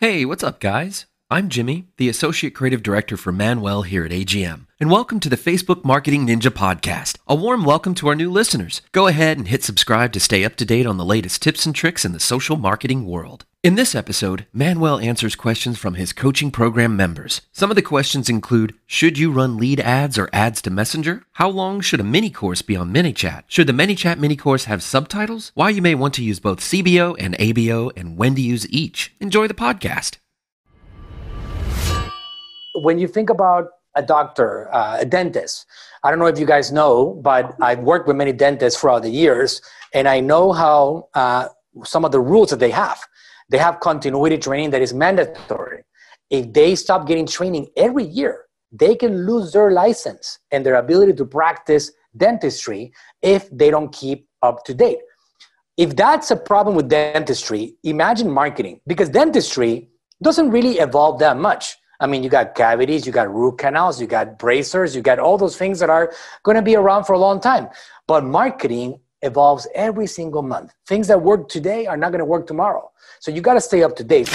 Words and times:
Hey, 0.00 0.24
what's 0.24 0.44
up, 0.44 0.60
guys? 0.60 1.06
I'm 1.30 1.50
Jimmy, 1.50 1.88
the 1.98 2.08
Associate 2.08 2.54
Creative 2.54 2.82
Director 2.82 3.18
for 3.18 3.32
Manuel 3.32 3.82
here 3.82 4.02
at 4.02 4.12
AGM, 4.12 4.64
and 4.80 4.90
welcome 4.90 5.20
to 5.20 5.28
the 5.28 5.36
Facebook 5.36 5.84
Marketing 5.84 6.26
Ninja 6.26 6.50
Podcast. 6.50 7.18
A 7.26 7.34
warm 7.34 7.66
welcome 7.66 7.94
to 7.96 8.08
our 8.08 8.14
new 8.14 8.30
listeners. 8.30 8.80
Go 8.92 9.08
ahead 9.08 9.36
and 9.36 9.46
hit 9.46 9.62
subscribe 9.62 10.14
to 10.14 10.20
stay 10.20 10.42
up 10.42 10.56
to 10.56 10.64
date 10.64 10.86
on 10.86 10.96
the 10.96 11.04
latest 11.04 11.42
tips 11.42 11.66
and 11.66 11.74
tricks 11.74 12.06
in 12.06 12.12
the 12.12 12.18
social 12.18 12.56
marketing 12.56 13.04
world. 13.04 13.44
In 13.62 13.74
this 13.74 13.94
episode, 13.94 14.46
Manuel 14.54 15.00
answers 15.00 15.36
questions 15.36 15.76
from 15.78 15.96
his 15.96 16.14
coaching 16.14 16.50
program 16.50 16.96
members. 16.96 17.42
Some 17.52 17.68
of 17.68 17.76
the 17.76 17.82
questions 17.82 18.30
include 18.30 18.72
Should 18.86 19.18
you 19.18 19.30
run 19.30 19.58
lead 19.58 19.80
ads 19.80 20.16
or 20.16 20.30
ads 20.32 20.62
to 20.62 20.70
Messenger? 20.70 21.24
How 21.32 21.50
long 21.50 21.82
should 21.82 22.00
a 22.00 22.04
mini 22.04 22.30
course 22.30 22.62
be 22.62 22.74
on 22.74 22.90
ManyChat? 22.90 23.42
Should 23.48 23.66
the 23.66 23.74
ManyChat 23.74 24.16
mini 24.16 24.36
course 24.36 24.64
have 24.64 24.82
subtitles? 24.82 25.52
Why 25.54 25.68
you 25.68 25.82
may 25.82 25.94
want 25.94 26.14
to 26.14 26.24
use 26.24 26.40
both 26.40 26.60
CBO 26.60 27.16
and 27.18 27.36
ABO, 27.36 27.92
and 27.98 28.16
when 28.16 28.34
to 28.34 28.40
use 28.40 28.66
each. 28.70 29.14
Enjoy 29.20 29.46
the 29.46 29.52
podcast. 29.52 30.16
When 32.82 32.98
you 32.98 33.08
think 33.08 33.30
about 33.30 33.68
a 33.94 34.02
doctor, 34.02 34.72
uh, 34.72 34.98
a 35.00 35.04
dentist, 35.04 35.66
I 36.04 36.10
don't 36.10 36.18
know 36.18 36.26
if 36.26 36.38
you 36.38 36.46
guys 36.46 36.70
know, 36.70 37.20
but 37.22 37.56
I've 37.60 37.80
worked 37.80 38.06
with 38.06 38.16
many 38.16 38.32
dentists 38.32 38.80
throughout 38.80 39.02
the 39.02 39.10
years, 39.10 39.60
and 39.94 40.06
I 40.06 40.20
know 40.20 40.52
how 40.52 41.08
uh, 41.14 41.48
some 41.84 42.04
of 42.04 42.12
the 42.12 42.20
rules 42.20 42.50
that 42.50 42.58
they 42.58 42.70
have 42.70 43.00
they 43.48 43.58
have 43.58 43.80
continuity 43.80 44.38
training 44.38 44.70
that 44.70 44.82
is 44.82 44.92
mandatory. 44.92 45.84
If 46.30 46.52
they 46.52 46.74
stop 46.74 47.06
getting 47.06 47.26
training 47.26 47.68
every 47.76 48.04
year, 48.04 48.44
they 48.70 48.94
can 48.94 49.26
lose 49.26 49.52
their 49.52 49.70
license 49.70 50.38
and 50.50 50.64
their 50.64 50.74
ability 50.74 51.14
to 51.14 51.24
practice 51.24 51.90
dentistry 52.16 52.92
if 53.22 53.48
they 53.50 53.70
don't 53.70 53.92
keep 53.92 54.28
up 54.42 54.64
to 54.64 54.74
date. 54.74 54.98
If 55.78 55.96
that's 55.96 56.30
a 56.30 56.36
problem 56.36 56.76
with 56.76 56.88
dentistry, 56.88 57.76
imagine 57.84 58.30
marketing 58.30 58.80
because 58.86 59.08
dentistry 59.08 59.88
doesn't 60.22 60.50
really 60.50 60.78
evolve 60.78 61.18
that 61.20 61.38
much. 61.38 61.76
I 62.00 62.06
mean, 62.06 62.22
you 62.22 62.30
got 62.30 62.54
cavities, 62.54 63.06
you 63.06 63.12
got 63.12 63.32
root 63.34 63.58
canals, 63.58 64.00
you 64.00 64.06
got 64.06 64.38
bracers, 64.38 64.94
you 64.94 65.02
got 65.02 65.18
all 65.18 65.36
those 65.36 65.56
things 65.56 65.80
that 65.80 65.90
are 65.90 66.12
going 66.44 66.54
to 66.54 66.62
be 66.62 66.76
around 66.76 67.04
for 67.04 67.12
a 67.12 67.18
long 67.18 67.40
time. 67.40 67.68
But 68.06 68.24
marketing 68.24 69.00
evolves 69.22 69.66
every 69.74 70.06
single 70.06 70.42
month. 70.42 70.72
Things 70.86 71.08
that 71.08 71.20
work 71.20 71.48
today 71.48 71.86
are 71.86 71.96
not 71.96 72.12
going 72.12 72.20
to 72.20 72.24
work 72.24 72.46
tomorrow. 72.46 72.90
So 73.18 73.32
you 73.32 73.40
got 73.40 73.54
to 73.54 73.60
stay 73.60 73.82
up 73.82 73.96
to 73.96 74.04
date. 74.04 74.30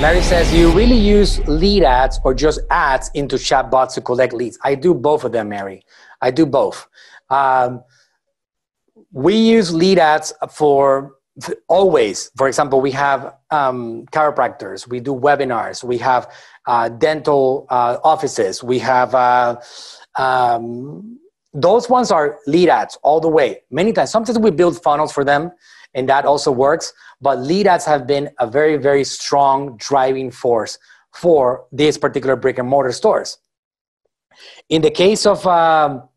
Mary 0.00 0.22
says, 0.22 0.52
you 0.52 0.72
really 0.72 0.98
use 0.98 1.38
lead 1.46 1.84
ads 1.84 2.18
or 2.24 2.34
just 2.34 2.60
ads 2.70 3.10
into 3.14 3.36
chatbots 3.36 3.94
to 3.94 4.00
collect 4.00 4.32
leads? 4.32 4.58
I 4.64 4.74
do 4.74 4.94
both 4.94 5.24
of 5.24 5.32
them, 5.32 5.50
Mary. 5.50 5.84
I 6.20 6.30
do 6.30 6.46
both. 6.46 6.88
Um, 7.30 7.84
we 9.12 9.36
use 9.36 9.72
lead 9.72 9.98
ads 9.98 10.32
for 10.50 11.14
always. 11.68 12.30
For 12.36 12.48
example, 12.48 12.80
we 12.80 12.90
have 12.92 13.34
um, 13.50 14.06
chiropractors, 14.06 14.88
we 14.88 15.00
do 15.00 15.14
webinars, 15.14 15.82
we 15.82 15.98
have 15.98 16.32
uh, 16.66 16.88
dental 16.88 17.66
uh, 17.70 17.98
offices, 18.04 18.62
we 18.62 18.78
have 18.78 19.14
uh, 19.14 19.60
um, 20.16 21.18
those 21.52 21.88
ones 21.88 22.10
are 22.10 22.38
lead 22.46 22.68
ads 22.68 22.98
all 23.02 23.20
the 23.20 23.28
way. 23.28 23.62
Many 23.70 23.92
times, 23.92 24.10
sometimes 24.10 24.38
we 24.38 24.50
build 24.50 24.82
funnels 24.82 25.12
for 25.12 25.24
them, 25.24 25.52
and 25.94 26.08
that 26.08 26.24
also 26.24 26.50
works. 26.50 26.92
But 27.20 27.38
lead 27.38 27.68
ads 27.68 27.84
have 27.84 28.06
been 28.06 28.30
a 28.40 28.46
very, 28.46 28.76
very 28.76 29.04
strong 29.04 29.76
driving 29.76 30.30
force 30.32 30.78
for 31.12 31.64
these 31.70 31.96
particular 31.96 32.34
brick 32.34 32.58
and 32.58 32.68
mortar 32.68 32.90
stores. 32.90 33.38
In 34.68 34.82
the 34.82 34.90
case 34.90 35.26
of 35.26 35.46
um, 35.46 36.08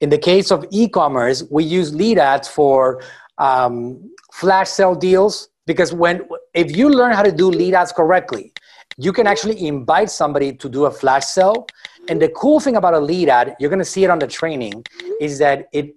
in 0.00 0.10
the 0.10 0.18
case 0.18 0.50
of 0.50 0.64
e-commerce, 0.70 1.42
we 1.50 1.64
use 1.64 1.94
lead 1.94 2.18
ads 2.18 2.46
for 2.46 3.02
um, 3.38 4.10
flash 4.32 4.68
sale 4.68 4.94
deals 4.94 5.48
because 5.66 5.92
when 5.92 6.28
if 6.54 6.76
you 6.76 6.88
learn 6.88 7.12
how 7.12 7.22
to 7.22 7.32
do 7.32 7.50
lead 7.50 7.74
ads 7.74 7.92
correctly, 7.92 8.52
you 8.96 9.12
can 9.12 9.26
actually 9.26 9.66
invite 9.66 10.10
somebody 10.10 10.52
to 10.52 10.68
do 10.68 10.86
a 10.86 10.90
flash 10.90 11.26
sale 11.26 11.66
and 12.08 12.22
the 12.22 12.28
cool 12.30 12.60
thing 12.60 12.76
about 12.76 12.94
a 12.94 13.00
lead 13.00 13.28
ad, 13.28 13.56
you're 13.58 13.70
going 13.70 13.80
to 13.80 13.84
see 13.84 14.04
it 14.04 14.10
on 14.10 14.18
the 14.18 14.26
training, 14.26 14.84
is 15.20 15.38
that 15.38 15.68
it 15.72 15.94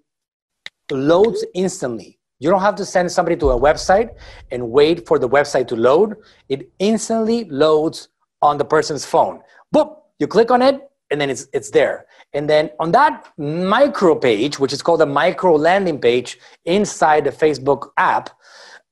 loads 0.91 1.45
instantly. 1.53 2.17
You 2.39 2.49
don't 2.49 2.61
have 2.61 2.75
to 2.75 2.85
send 2.85 3.11
somebody 3.11 3.35
to 3.37 3.51
a 3.51 3.59
website 3.59 4.09
and 4.51 4.71
wait 4.71 5.07
for 5.07 5.19
the 5.19 5.29
website 5.29 5.67
to 5.67 5.75
load. 5.75 6.15
It 6.47 6.69
instantly 6.79 7.45
loads 7.45 8.09
on 8.41 8.57
the 8.57 8.65
person's 8.65 9.05
phone. 9.05 9.41
Boop, 9.75 9.97
you 10.19 10.27
click 10.27 10.49
on 10.49 10.61
it, 10.61 10.89
and 11.11 11.19
then 11.19 11.29
it's, 11.29 11.47
it's 11.53 11.69
there. 11.69 12.05
And 12.33 12.49
then 12.49 12.69
on 12.79 12.91
that 12.91 13.31
micro 13.37 14.15
page, 14.15 14.59
which 14.59 14.73
is 14.73 14.81
called 14.81 15.01
a 15.01 15.05
micro 15.05 15.55
landing 15.55 15.99
page 15.99 16.37
inside 16.65 17.25
the 17.25 17.31
Facebook 17.31 17.89
app, 17.97 18.29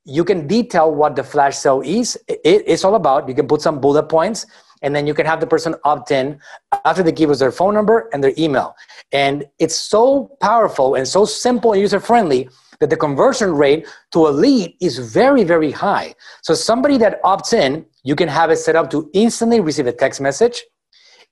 you 0.06 0.24
can 0.24 0.48
detail 0.48 0.94
what 0.94 1.16
the 1.16 1.24
flash 1.24 1.58
sale 1.58 1.82
is. 1.82 2.18
It, 2.28 2.64
it's 2.66 2.84
all 2.84 2.96
about. 2.96 3.28
You 3.28 3.36
can 3.36 3.48
put 3.48 3.62
some 3.62 3.80
bullet 3.80 4.04
points 4.04 4.46
and 4.82 4.96
then 4.96 5.06
you 5.08 5.14
can 5.14 5.26
have 5.26 5.40
the 5.40 5.48
person 5.48 5.76
opt 5.84 6.12
in 6.12 6.40
after 6.86 7.04
they 7.04 7.12
give 7.12 7.30
us 7.30 7.40
their 7.40 7.52
phone 7.52 7.74
number 7.74 8.10
and 8.14 8.24
their 8.24 8.34
email. 8.38 8.76
And 9.12 9.46
it's 9.60 9.76
so 9.76 10.38
powerful 10.42 10.96
and 10.96 11.08
so 11.08 11.26
simple 11.26 11.74
and 11.74 11.82
user 11.82 12.00
friendly 12.00 12.50
that 12.80 12.90
the 12.90 12.98
conversion 12.98 13.54
rate 13.54 13.88
to 14.12 14.28
a 14.28 14.30
lead 14.30 14.76
is 14.80 15.00
very, 15.00 15.44
very 15.44 15.72
high. 15.72 16.14
So 16.44 16.54
somebody 16.54 16.98
that 17.00 17.22
opts 17.24 17.54
in, 17.54 17.86
you 18.04 18.16
can 18.16 18.28
have 18.28 18.52
it 18.52 18.58
set 18.58 18.76
up 18.76 18.90
to 18.92 19.10
instantly 19.14 19.60
receive 19.60 19.88
a 19.88 19.92
text 19.92 20.22
message, 20.22 20.64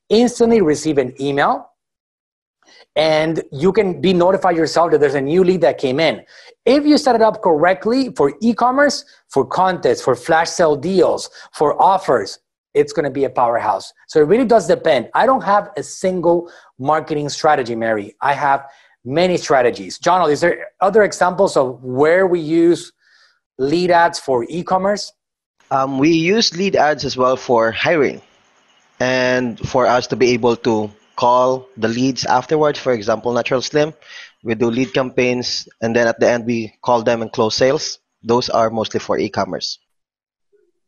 instantly 0.09 0.61
receive 0.61 0.97
an 0.97 1.13
email, 1.22 1.69
and 2.95 3.44
you 3.51 3.73
can 3.73 4.00
be 4.00 4.13
notified 4.13 4.56
yourself 4.56 4.91
that 4.91 5.00
there's 5.00 5.16
a 5.16 5.22
new 5.22 5.44
lead 5.44 5.61
that 5.61 5.78
came 5.78 6.00
in. 6.00 6.23
If 6.66 6.85
you 6.85 6.97
set 6.97 7.16
it 7.16 7.22
up 7.22 7.41
correctly 7.41 8.13
for 8.16 8.33
e-commerce, 8.41 9.03
for 9.29 9.45
contests, 9.45 10.01
for 10.01 10.16
flash 10.16 10.50
sale 10.50 10.75
deals, 10.75 11.29
for 11.51 11.79
offers, 11.81 12.39
it's 12.73 12.94
going 12.94 13.03
to 13.03 13.09
be 13.09 13.23
a 13.25 13.29
powerhouse. 13.29 13.94
So 14.07 14.22
it 14.22 14.25
really 14.25 14.45
does 14.45 14.67
depend. 14.67 15.09
I 15.13 15.25
don't 15.25 15.44
have 15.44 15.72
a 15.78 15.84
single 15.84 16.51
marketing 16.79 17.29
strategy, 17.29 17.75
Mary. 17.75 18.16
I 18.22 18.34
have 18.34 18.66
many 19.03 19.38
strategies. 19.38 20.00
John, 20.00 20.29
is 20.29 20.41
there 20.41 20.67
other 20.81 21.03
examples 21.03 21.55
of 21.55 21.84
where 21.84 22.28
we 22.28 22.39
use 22.39 22.91
lead 23.57 23.91
ads 23.91 24.19
for 24.19 24.45
e-commerce? 24.50 25.13
Um, 25.72 26.00
we 26.00 26.11
use 26.11 26.55
lead 26.55 26.75
ads 26.75 27.05
as 27.05 27.17
well 27.17 27.35
for 27.35 27.72
hiring 27.72 28.22
and 29.00 29.59
for 29.67 29.85
us 29.85 30.07
to 30.07 30.16
be 30.16 30.31
able 30.31 30.55
to 30.57 30.91
call 31.15 31.67
the 31.77 31.87
leads 31.87 32.25
afterwards. 32.25 32.79
For 32.79 32.91
example, 32.91 33.33
Natural 33.33 33.61
Slim, 33.61 33.93
we 34.43 34.55
do 34.55 34.69
lead 34.69 34.93
campaigns 34.93 35.67
and 35.81 35.95
then 35.95 36.07
at 36.07 36.19
the 36.19 36.29
end 36.29 36.45
we 36.45 36.73
call 36.81 37.03
them 37.03 37.21
and 37.21 37.31
close 37.31 37.55
sales. 37.55 37.99
Those 38.23 38.49
are 38.49 38.69
mostly 38.69 38.99
for 38.99 39.17
e-commerce. 39.17 39.79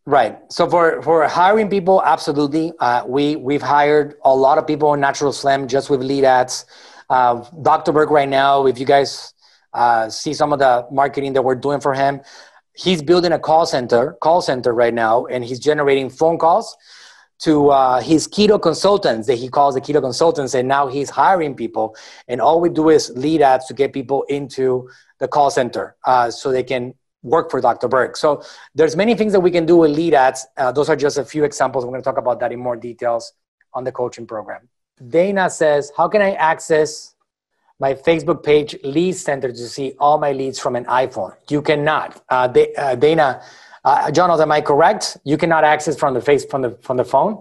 Right. 0.05 0.39
So 0.49 0.69
for 0.69 1.01
for 1.01 1.27
hiring 1.27 1.69
people, 1.69 2.01
absolutely. 2.01 2.71
Uh, 2.79 3.03
we 3.05 3.35
we've 3.35 3.61
hired 3.61 4.15
a 4.23 4.33
lot 4.33 4.57
of 4.57 4.65
people 4.65 4.87
on 4.89 5.01
Natural 5.01 5.33
Slim 5.33 5.67
just 5.67 5.89
with 5.89 6.01
lead 6.01 6.23
ads. 6.23 6.65
Uh, 7.09 7.43
Dr. 7.61 7.91
Berg 7.91 8.09
right 8.09 8.29
now, 8.29 8.67
if 8.67 8.79
you 8.79 8.85
guys 8.85 9.33
uh, 9.73 10.09
see 10.09 10.33
some 10.33 10.53
of 10.53 10.59
the 10.59 10.87
marketing 10.91 11.33
that 11.33 11.41
we're 11.41 11.55
doing 11.55 11.81
for 11.81 11.93
him, 11.93 12.21
he's 12.73 13.01
building 13.01 13.33
a 13.33 13.39
call 13.39 13.65
center 13.65 14.13
call 14.21 14.41
center 14.41 14.73
right 14.73 14.93
now, 14.93 15.25
and 15.25 15.43
he's 15.43 15.59
generating 15.59 16.09
phone 16.09 16.37
calls 16.37 16.77
to 17.39 17.69
uh, 17.69 18.01
his 18.01 18.27
keto 18.27 18.61
consultants 18.61 19.27
that 19.27 19.35
he 19.35 19.47
calls 19.47 19.75
the 19.75 19.81
keto 19.81 20.01
consultants, 20.01 20.53
and 20.53 20.67
now 20.67 20.87
he's 20.87 21.09
hiring 21.09 21.55
people. 21.55 21.95
And 22.27 22.41
all 22.41 22.59
we 22.59 22.69
do 22.69 22.89
is 22.89 23.11
lead 23.15 23.41
ads 23.41 23.65
to 23.67 23.73
get 23.73 23.93
people 23.93 24.23
into 24.23 24.89
the 25.19 25.27
call 25.27 25.49
center 25.49 25.95
uh, 26.05 26.31
so 26.31 26.51
they 26.51 26.63
can 26.63 26.93
work 27.23 27.51
for 27.51 27.61
Dr. 27.61 27.87
Berg. 27.87 28.17
So 28.17 28.43
there's 28.73 28.95
many 28.95 29.15
things 29.15 29.33
that 29.33 29.39
we 29.39 29.51
can 29.51 29.65
do 29.65 29.77
with 29.77 29.91
lead 29.91 30.13
ads. 30.13 30.45
Uh, 30.55 30.71
those 30.71 30.89
are 30.89 30.95
just 30.95 31.17
a 31.17 31.25
few 31.25 31.43
examples. 31.43 31.85
We're 31.85 31.91
going 31.91 32.01
to 32.01 32.05
talk 32.05 32.17
about 32.17 32.39
that 32.39 32.51
in 32.51 32.59
more 32.59 32.75
details 32.75 33.33
on 33.73 33.83
the 33.83 33.91
coaching 33.91 34.25
program. 34.25 34.69
Dana 35.09 35.49
says, 35.49 35.91
how 35.95 36.07
can 36.07 36.21
I 36.21 36.31
access 36.33 37.15
my 37.79 37.93
Facebook 37.93 38.43
page 38.43 38.75
lead 38.83 39.13
center 39.13 39.51
to 39.51 39.67
see 39.67 39.93
all 39.99 40.17
my 40.17 40.31
leads 40.31 40.59
from 40.59 40.75
an 40.75 40.85
iPhone? 40.85 41.35
You 41.49 41.61
cannot. 41.61 42.23
Uh, 42.29 42.51
uh, 42.77 42.95
Dana, 42.95 43.43
uh, 43.87 44.11
John, 44.11 44.29
am 44.29 44.51
I 44.51 44.59
correct? 44.59 45.17
You 45.23 45.37
cannot 45.37 45.63
access 45.63 45.97
from 45.97 46.13
the 46.13 46.19
face 46.19 46.43
from 46.43 46.61
the 46.61 46.71
from 46.81 46.97
the 46.97 47.05
phone. 47.05 47.33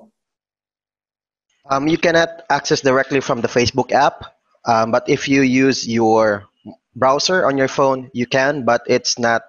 Um, 1.68 1.88
you 1.88 1.98
cannot 1.98 2.30
access 2.50 2.80
directly 2.80 3.20
from 3.20 3.40
the 3.40 3.48
Facebook 3.48 3.90
app, 3.90 4.16
um, 4.64 4.92
but 4.92 5.02
if 5.08 5.26
you 5.28 5.42
use 5.42 5.88
your 5.88 6.46
browser 6.94 7.44
on 7.44 7.58
your 7.58 7.66
phone, 7.66 8.10
you 8.14 8.26
can, 8.26 8.64
but 8.64 8.82
it's 8.86 9.18
not 9.18 9.42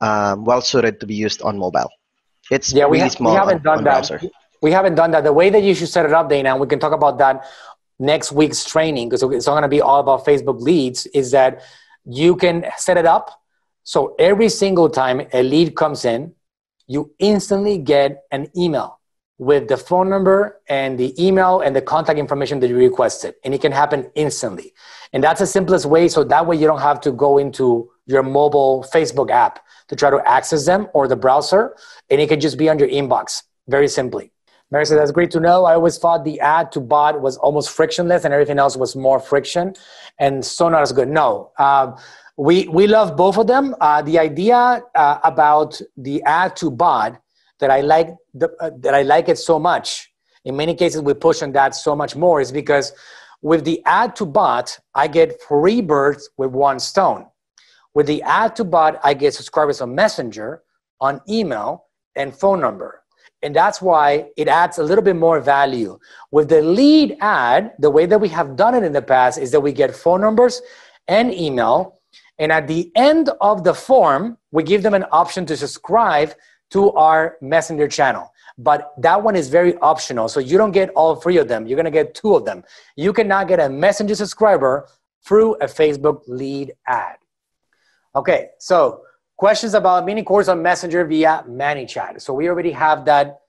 um, 0.00 0.44
well 0.44 0.60
suited 0.60 1.00
to 1.00 1.06
be 1.06 1.16
used 1.16 1.42
on 1.42 1.58
mobile. 1.58 1.90
It's 2.52 2.72
yeah, 2.72 2.84
really 2.84 2.92
we, 2.92 3.00
ha- 3.00 3.08
small. 3.08 3.32
We 3.32 3.38
haven't 3.38 3.56
on, 3.56 3.62
done 3.62 3.78
on 3.78 3.84
that. 3.84 4.08
Browser. 4.08 4.20
We 4.62 4.70
haven't 4.70 4.94
done 4.94 5.10
that. 5.10 5.24
The 5.24 5.32
way 5.32 5.50
that 5.50 5.62
you 5.64 5.74
should 5.74 5.88
set 5.88 6.06
it 6.06 6.12
up, 6.12 6.28
Dana, 6.28 6.50
and 6.50 6.60
we 6.60 6.68
can 6.68 6.78
talk 6.78 6.92
about 6.92 7.18
that 7.18 7.46
next 7.98 8.30
week's 8.30 8.64
training 8.64 9.08
because 9.08 9.24
it's 9.24 9.46
not 9.46 9.54
going 9.54 9.62
to 9.62 9.68
be 9.68 9.80
all 9.80 9.98
about 9.98 10.24
Facebook 10.24 10.60
leads. 10.60 11.06
Is 11.06 11.32
that 11.32 11.62
you 12.04 12.36
can 12.36 12.64
set 12.76 12.96
it 12.96 13.06
up 13.06 13.42
so 13.88 14.14
every 14.18 14.50
single 14.50 14.90
time 14.90 15.22
a 15.32 15.42
lead 15.42 15.74
comes 15.74 16.04
in, 16.04 16.34
you 16.86 17.10
instantly 17.18 17.78
get 17.78 18.24
an 18.30 18.48
email 18.54 19.00
with 19.38 19.68
the 19.68 19.78
phone 19.78 20.10
number 20.10 20.60
and 20.68 20.98
the 20.98 21.14
email 21.18 21.60
and 21.60 21.74
the 21.74 21.80
contact 21.80 22.18
information 22.18 22.60
that 22.60 22.68
you 22.68 22.76
requested. 22.76 23.36
And 23.44 23.54
it 23.54 23.62
can 23.62 23.72
happen 23.72 24.10
instantly. 24.14 24.74
And 25.14 25.24
that's 25.24 25.40
the 25.40 25.46
simplest 25.46 25.86
way. 25.86 26.08
So 26.08 26.22
that 26.24 26.46
way 26.46 26.56
you 26.56 26.66
don't 26.66 26.82
have 26.82 27.00
to 27.00 27.12
go 27.12 27.38
into 27.38 27.88
your 28.04 28.22
mobile 28.22 28.84
Facebook 28.92 29.30
app 29.30 29.60
to 29.88 29.96
try 29.96 30.10
to 30.10 30.20
access 30.28 30.66
them 30.66 30.88
or 30.92 31.08
the 31.08 31.16
browser, 31.16 31.74
and 32.10 32.20
it 32.20 32.28
can 32.28 32.40
just 32.40 32.58
be 32.58 32.68
on 32.68 32.78
your 32.78 32.88
inbox 32.88 33.44
very 33.68 33.88
simply. 33.88 34.32
Mary 34.70 34.84
said, 34.84 34.98
That's 34.98 35.12
great 35.12 35.30
to 35.30 35.40
know. 35.40 35.64
I 35.64 35.72
always 35.72 35.96
thought 35.96 36.24
the 36.24 36.40
ad 36.40 36.72
to 36.72 36.80
bot 36.80 37.22
was 37.22 37.38
almost 37.38 37.70
frictionless 37.70 38.26
and 38.26 38.34
everything 38.34 38.58
else 38.58 38.76
was 38.76 38.94
more 38.94 39.18
friction 39.18 39.72
and 40.18 40.44
so 40.44 40.68
not 40.68 40.82
as 40.82 40.92
good. 40.92 41.08
No. 41.08 41.52
Um, 41.58 41.96
we, 42.38 42.68
we 42.68 42.86
love 42.86 43.16
both 43.16 43.36
of 43.36 43.48
them. 43.48 43.74
Uh, 43.80 44.00
the 44.00 44.18
idea 44.18 44.80
uh, 44.94 45.18
about 45.24 45.78
the 45.96 46.22
ad 46.22 46.54
to 46.56 46.70
bot 46.70 47.20
that 47.58 47.70
I 47.70 47.80
like 47.80 48.14
the, 48.32 48.48
uh, 48.60 48.70
that 48.78 48.94
I 48.94 49.02
like 49.02 49.28
it 49.28 49.38
so 49.38 49.58
much. 49.58 50.12
In 50.44 50.56
many 50.56 50.74
cases, 50.74 51.02
we 51.02 51.14
push 51.14 51.42
on 51.42 51.50
that 51.52 51.74
so 51.74 51.96
much 51.96 52.14
more 52.14 52.40
is 52.40 52.52
because 52.52 52.92
with 53.42 53.64
the 53.64 53.82
ad 53.84 54.14
to 54.16 54.24
bot, 54.24 54.78
I 54.94 55.08
get 55.08 55.42
three 55.42 55.80
birds 55.80 56.30
with 56.38 56.50
one 56.50 56.78
stone. 56.78 57.26
With 57.92 58.06
the 58.06 58.22
ad 58.22 58.54
to 58.56 58.64
bot, 58.64 59.00
I 59.02 59.14
get 59.14 59.34
subscribers 59.34 59.80
on 59.80 59.96
Messenger, 59.96 60.62
on 61.00 61.20
email, 61.28 61.86
and 62.14 62.32
phone 62.32 62.60
number. 62.60 63.02
And 63.42 63.54
that's 63.54 63.82
why 63.82 64.28
it 64.36 64.46
adds 64.46 64.78
a 64.78 64.84
little 64.84 65.02
bit 65.02 65.16
more 65.16 65.40
value. 65.40 65.98
With 66.30 66.48
the 66.48 66.62
lead 66.62 67.16
ad, 67.20 67.72
the 67.80 67.90
way 67.90 68.06
that 68.06 68.20
we 68.20 68.28
have 68.28 68.54
done 68.54 68.74
it 68.74 68.84
in 68.84 68.92
the 68.92 69.02
past 69.02 69.38
is 69.38 69.50
that 69.50 69.60
we 69.60 69.72
get 69.72 69.94
phone 69.94 70.20
numbers 70.20 70.62
and 71.08 71.34
email. 71.34 71.97
And 72.38 72.52
at 72.52 72.68
the 72.68 72.92
end 72.94 73.30
of 73.40 73.64
the 73.64 73.74
form, 73.74 74.38
we 74.52 74.62
give 74.62 74.82
them 74.82 74.94
an 74.94 75.04
option 75.10 75.44
to 75.46 75.56
subscribe 75.56 76.34
to 76.70 76.92
our 76.92 77.36
messenger 77.40 77.88
channel. 77.88 78.32
But 78.58 78.92
that 78.98 79.22
one 79.22 79.36
is 79.36 79.48
very 79.48 79.76
optional. 79.78 80.28
So 80.28 80.40
you 80.40 80.58
don't 80.58 80.72
get 80.72 80.90
all 80.90 81.16
three 81.16 81.38
of 81.38 81.48
them. 81.48 81.66
You're 81.66 81.76
going 81.76 81.84
to 81.84 81.90
get 81.90 82.14
two 82.14 82.34
of 82.34 82.44
them. 82.44 82.64
You 82.96 83.12
cannot 83.12 83.48
get 83.48 83.60
a 83.60 83.68
messenger 83.68 84.14
subscriber 84.14 84.88
through 85.24 85.54
a 85.56 85.66
Facebook 85.66 86.22
lead 86.26 86.72
ad. 86.86 87.16
Okay, 88.16 88.50
so 88.58 89.02
questions 89.36 89.74
about 89.74 90.04
mini 90.04 90.22
course 90.22 90.48
on 90.48 90.62
Messenger 90.62 91.04
via 91.04 91.44
ManyChat. 91.48 92.20
So 92.20 92.32
we 92.32 92.48
already 92.48 92.72
have 92.72 93.04
that. 93.04 93.40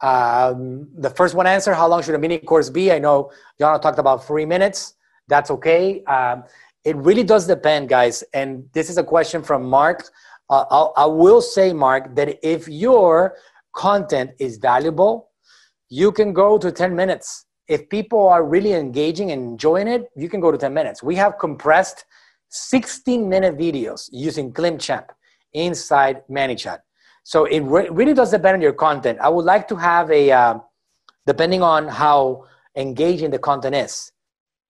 Um, 0.00 0.88
the 0.98 1.08
first 1.08 1.34
one 1.34 1.46
answer, 1.46 1.72
how 1.72 1.88
long 1.88 2.02
should 2.02 2.14
a 2.14 2.18
mini 2.18 2.38
course 2.38 2.68
be? 2.68 2.92
I 2.92 2.98
know 2.98 3.30
Jana 3.58 3.78
talked 3.78 3.98
about 3.98 4.26
three 4.26 4.44
minutes. 4.44 4.94
That's 5.28 5.50
okay. 5.50 6.04
Um, 6.04 6.44
it 6.84 6.96
really 6.96 7.24
does 7.24 7.46
depend, 7.46 7.88
guys. 7.88 8.22
And 8.34 8.68
this 8.72 8.90
is 8.90 8.98
a 8.98 9.04
question 9.04 9.42
from 9.42 9.68
Mark. 9.68 10.08
Uh, 10.50 10.88
I 10.96 11.06
will 11.06 11.40
say, 11.40 11.72
Mark, 11.72 12.14
that 12.16 12.38
if 12.46 12.68
your 12.68 13.36
content 13.74 14.32
is 14.38 14.58
valuable, 14.58 15.30
you 15.88 16.12
can 16.12 16.32
go 16.32 16.58
to 16.58 16.70
10 16.70 16.94
minutes. 16.94 17.46
If 17.66 17.88
people 17.88 18.28
are 18.28 18.44
really 18.44 18.74
engaging 18.74 19.30
and 19.30 19.42
enjoying 19.42 19.88
it, 19.88 20.10
you 20.14 20.28
can 20.28 20.40
go 20.40 20.52
to 20.52 20.58
10 20.58 20.74
minutes. 20.74 21.02
We 21.02 21.14
have 21.16 21.38
compressed 21.38 22.04
16 22.50 23.28
minute 23.28 23.56
videos 23.56 24.08
using 24.12 24.52
Clipchamp 24.52 25.06
inside 25.54 26.22
ManyChat. 26.30 26.80
So 27.22 27.46
it 27.46 27.60
re- 27.60 27.88
really 27.88 28.12
does 28.12 28.30
depend 28.30 28.56
on 28.56 28.60
your 28.60 28.74
content. 28.74 29.18
I 29.20 29.30
would 29.30 29.46
like 29.46 29.66
to 29.68 29.76
have 29.76 30.10
a, 30.10 30.30
uh, 30.30 30.58
depending 31.26 31.62
on 31.62 31.88
how 31.88 32.44
engaging 32.76 33.30
the 33.30 33.38
content 33.38 33.74
is, 33.74 34.12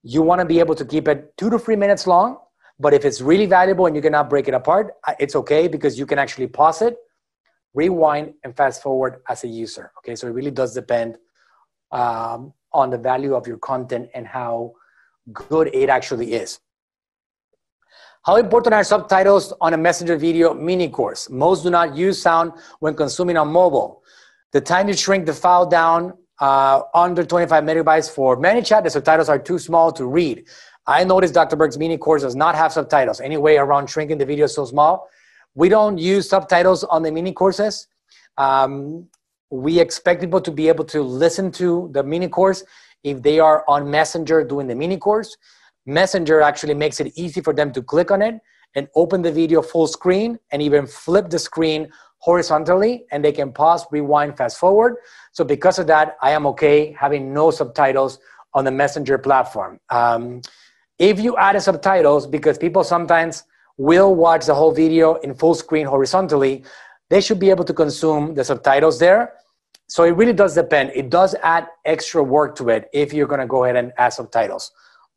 you 0.05 0.21
want 0.23 0.39
to 0.39 0.45
be 0.45 0.61
able 0.61 0.75
to 0.77 0.85
keep 0.85 1.09
it 1.09 1.37
two 1.37 1.51
to 1.51 1.59
three 1.59 1.77
minutes 1.77 2.07
long. 2.07 2.37
But 2.79 2.93
if 2.93 3.05
it's 3.05 3.21
really 3.21 3.47
valuable 3.47 3.87
and 3.87 3.97
you 3.97 4.03
cannot 4.03 4.29
break 4.29 4.49
it 4.49 4.55
apart, 4.55 4.95
uh, 5.07 5.15
it's 5.19 5.35
okay 5.37 5.67
because 5.67 5.99
you 5.99 6.07
can 6.07 6.19
actually 6.19 6.49
pause 6.49 6.83
it, 6.83 6.97
rewind, 7.73 8.35
and 8.43 8.55
fast 8.57 8.83
forward 8.83 9.23
as 9.29 9.45
a 9.45 9.49
user. 9.49 9.93
Okay, 9.99 10.15
so 10.15 10.27
it 10.27 10.33
really 10.33 10.51
does 10.51 10.75
depend 10.75 11.17
um, 11.91 12.53
on 12.73 12.91
the 12.91 12.99
value 12.99 13.35
of 13.35 13.47
your 13.47 13.59
content 13.59 14.11
and 14.15 14.27
how 14.27 14.73
good 15.33 15.71
it 15.73 15.89
actually 15.89 16.35
is. 16.35 16.59
How 18.27 18.37
important 18.37 18.75
are 18.75 18.85
subtitles 18.85 19.53
on 19.61 19.75
a 19.75 19.77
messenger 19.77 20.17
video 20.17 20.53
mini 20.53 20.89
course? 20.89 21.31
Most 21.31 21.63
do 21.63 21.71
not 21.71 21.95
use 21.97 22.21
sound 22.21 22.53
when 22.81 22.95
consuming 22.95 23.37
on 23.37 23.49
mobile. 23.49 24.03
The 24.53 24.61
time 24.61 24.87
to 24.89 24.97
shrink 24.97 25.27
the 25.27 25.33
file 25.33 25.67
down 25.67 26.15
uh, 26.41 26.83
under 26.95 27.25
25 27.25 27.65
megabytes 27.65 28.11
for 28.11 28.37
ManyChat, 28.37 28.85
the 28.85 28.91
subtitles 28.91 29.29
are 29.29 29.39
too 29.39 29.59
small 29.59 29.93
to 29.93 30.07
read. 30.07 30.47
I 30.87 31.05
noticed 31.05 31.35
Dr. 31.35 31.57
Berg's 31.57 31.79
mini 31.79 31.97
course 31.97 32.23
does 32.23 32.37
not 32.37 32.55
have 32.55 32.73
subtitles. 32.73 33.21
Anyway, 33.21 33.57
around 33.57 33.89
shrinking 33.89 34.19
the 34.19 34.27
video 34.27 34.47
so 34.47 34.65
small. 34.65 35.09
We 35.55 35.69
don't 35.69 35.99
use 35.99 36.29
subtitles 36.29 36.85
on 36.85 37.03
the 37.03 37.13
mini 37.13 37.33
courses. 37.33 37.87
Um, 38.37 39.07
we 39.51 39.79
expect 39.79 40.21
people 40.21 40.41
to 40.41 40.51
be 40.51 40.69
able 40.69 40.85
to 40.87 41.03
listen 41.03 41.53
to 41.53 41.89
the 41.93 42.03
mini 42.03 42.29
course 42.29 42.65
if 43.05 43.23
they 43.23 43.39
are 43.39 43.65
on 43.69 43.91
Messenger 43.91 44.45
doing 44.45 44.67
the 44.67 44.75
mini 44.75 44.97
course. 44.97 45.37
Messenger 45.87 46.41
actually 46.41 46.75
makes 46.75 46.99
it 47.01 47.13
easy 47.17 47.41
for 47.41 47.53
them 47.53 47.73
to 47.73 47.83
click 47.83 48.11
on 48.11 48.21
it 48.21 48.41
and 48.75 48.89
open 48.95 49.23
the 49.23 49.33
video 49.33 49.63
full 49.63 49.87
screen 49.87 50.39
and 50.51 50.61
even 50.61 50.87
flip 50.87 51.31
the 51.31 51.39
screen 51.39 51.91
horizontally 52.19 53.05
and 53.13 53.25
they 53.25 53.33
can 53.33 53.53
pause, 53.53 53.85
rewind, 53.91 54.37
fast 54.37 54.59
forward. 54.59 54.97
So 55.33 55.45
because 55.45 55.79
of 55.79 55.87
that, 55.89 56.17
I 56.23 56.31
am 56.31 56.47
okay 56.47 56.97
having 56.99 57.35
no 57.35 57.51
subtitles 57.51 58.19
on 58.55 58.65
the 58.65 58.71
Messenger 58.71 59.19
platform. 59.19 59.79
Um, 59.91 60.41
if 60.99 61.21
you 61.21 61.37
add 61.37 61.61
subtitles, 61.61 62.27
because 62.27 62.57
people 62.57 62.85
sometimes 62.85 63.45
will 63.77 64.15
watch 64.15 64.47
the 64.47 64.55
whole 64.55 64.73
video 64.73 65.15
in 65.17 65.35
full 65.35 65.55
screen 65.55 65.87
horizontally, 65.87 66.65
they 67.11 67.21
should 67.21 67.39
be 67.39 67.51
able 67.51 67.65
to 67.65 67.75
consume 67.75 68.35
the 68.35 68.45
subtitles 68.45 68.99
there. 68.99 69.35
So 69.89 70.05
it 70.05 70.13
really 70.13 70.33
does 70.33 70.55
depend. 70.55 70.93
It 70.95 71.11
does 71.11 71.35
add 71.43 71.69
extra 71.85 72.23
work 72.23 72.57
to 72.57 72.71
it 72.71 72.89
if 72.93 73.13
you're 73.13 73.27
going 73.27 73.41
to 73.41 73.47
go 73.47 73.65
ahead 73.65 73.77
and 73.77 73.93
add 73.99 74.11
subtitles 74.11 74.71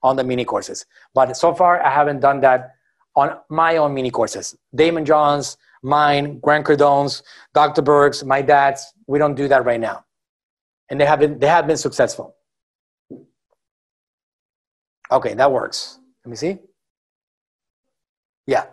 on 0.03 0.15
the 0.15 0.23
mini 0.23 0.43
courses. 0.43 0.85
But 1.13 1.37
so 1.37 1.53
far, 1.53 1.81
I 1.81 1.89
haven't 1.89 2.19
done 2.19 2.41
that 2.41 2.76
on 3.17 3.35
my 3.49 3.77
own 3.77 3.93
mini 3.95 4.11
courses. 4.11 4.55
Daymond 4.75 5.05
John's, 5.05 5.57
mine, 5.81 6.39
Grant 6.39 6.65
Cardone's, 6.65 7.23
Dr. 7.53 7.81
Berg's, 7.81 8.23
my 8.23 8.41
dad's. 8.41 8.93
We 9.07 9.17
don't 9.17 9.35
do 9.35 9.47
that 9.47 9.65
right 9.65 9.79
now. 9.79 10.05
And 10.89 11.01
they 11.01 11.05
have 11.05 11.19
been, 11.19 11.39
they 11.39 11.47
have 11.47 11.65
been 11.67 11.77
successful. 11.77 12.35
Okay, 15.11 15.33
that 15.33 15.51
works. 15.51 15.99
Let 16.23 16.29
me 16.29 16.37
see. 16.37 16.59
Yeah. 18.45 18.65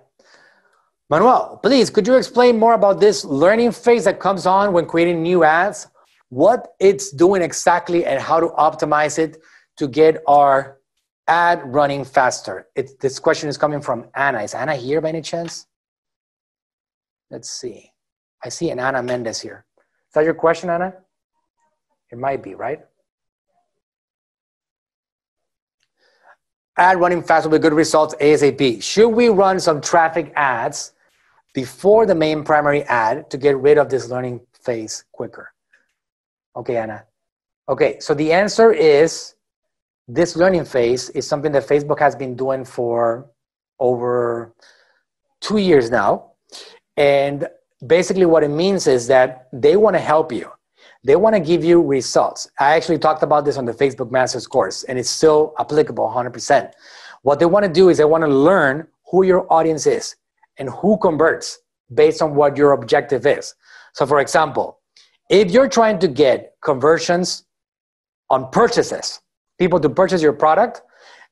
Manuel, 1.09 1.59
please, 1.63 1.91
could 1.91 2.07
you 2.07 2.15
explain 2.15 2.59
more 2.59 2.75
about 2.75 3.01
this 3.01 3.25
learning 3.25 3.73
phase 3.73 4.05
that 4.05 4.21
comes 4.21 4.47
on 4.47 4.73
when 4.73 4.87
creating 4.87 5.23
new 5.23 5.43
ads? 5.43 5.89
What 6.29 6.75
it's 6.81 7.13
doing 7.13 7.41
exactly 7.41 8.05
and 8.05 8.21
how 8.21 8.41
to 8.41 8.49
optimize 8.49 9.19
it 9.19 9.39
to 9.77 9.89
get 9.89 10.23
our 10.27 10.79
ad 11.27 11.63
running 11.65 12.05
faster? 12.05 12.69
It, 12.75 13.01
this 13.01 13.19
question 13.19 13.49
is 13.49 13.59
coming 13.59 13.81
from 13.81 14.07
Anna. 14.15 14.43
Is 14.43 14.55
Anna 14.55 14.75
here 14.75 15.01
by 15.01 15.09
any 15.11 15.23
chance? 15.23 15.67
Let's 17.31 17.51
see. 17.51 17.91
I 18.43 18.49
see 18.49 18.71
an 18.71 18.79
Anna 18.79 19.03
Mendez 19.03 19.41
here. 19.41 19.65
Is 19.79 20.15
that 20.15 20.25
your 20.25 20.35
question, 20.35 20.71
Anna? 20.71 20.95
It 22.11 22.19
might 22.19 22.43
be, 22.43 22.55
right? 22.55 22.81
Ad 26.77 26.99
running 26.99 27.23
faster 27.23 27.49
with 27.49 27.63
good 27.63 27.73
results 27.73 28.15
ASAP. 28.21 28.83
Should 28.83 29.09
we 29.09 29.29
run 29.29 29.59
some 29.61 29.81
traffic 29.81 30.33
ads 30.37 30.93
before 31.55 32.05
the 32.05 32.15
main 32.15 32.45
primary 32.45 32.83
ad 32.85 33.31
to 33.31 33.39
get 33.39 33.57
rid 33.59 33.79
of 33.79 33.89
this 33.89 34.09
learning 34.09 34.41
phase 34.61 35.05
quicker? 35.13 35.53
Okay, 36.57 36.77
Anna. 36.77 37.05
Okay, 37.69 37.99
so 38.01 38.13
the 38.13 38.33
answer 38.33 38.73
is 38.73 39.35
this 40.07 40.37
learning 40.37 40.65
phase 40.65 41.11
is 41.11 41.27
something 41.27 41.53
that 41.53 41.67
Facebook 41.67 41.99
has 41.99 42.15
been 42.15 42.37
doing 42.37 42.65
for 42.65 43.27
over 43.81 44.55
two 45.41 45.59
years 45.59 45.91
now. 45.91 46.33
And 46.97 47.49
basically, 47.87 48.27
what 48.27 48.45
it 48.45 48.49
means 48.49 48.87
is 48.87 49.07
that 49.09 49.49
they 49.53 49.77
want 49.77 49.95
to 49.97 50.01
help 50.01 50.31
you. 50.31 50.51
They 51.05 51.17
want 51.17 51.35
to 51.35 51.41
give 51.41 51.65
you 51.65 51.83
results. 51.83 52.49
I 52.59 52.77
actually 52.77 52.99
talked 52.99 53.23
about 53.23 53.45
this 53.45 53.57
on 53.57 53.65
the 53.65 53.73
Facebook 53.73 54.11
Masters 54.11 54.47
course, 54.47 54.85
and 54.85 54.99
it's 54.99 55.11
still 55.11 55.55
applicable 55.59 56.09
100%. 56.09 56.73
What 57.23 57.39
they 57.39 57.47
want 57.47 57.65
to 57.65 57.73
do 57.73 57.89
is 57.89 57.99
they 57.99 58.05
want 58.05 58.25
to 58.25 58.29
learn 58.31 58.87
who 59.11 59.25
your 59.25 59.51
audience 59.53 59.87
is 59.87 60.17
and 60.59 60.71
who 60.71 60.97
converts 60.99 61.59
based 61.93 62.23
on 62.23 62.35
what 62.35 62.57
your 62.57 62.73
objective 62.73 63.27
is. 63.27 63.55
So, 63.93 64.07
for 64.07 64.21
example, 64.21 64.79
if 65.29 65.51
you're 65.51 65.69
trying 65.69 65.99
to 66.01 66.09
get 66.09 66.55
conversions 66.63 67.45
on 68.31 68.51
purchases, 68.51 69.21
people 69.59 69.81
to 69.81 69.89
purchase 69.89 70.23
your 70.23 70.33
product, 70.33 70.83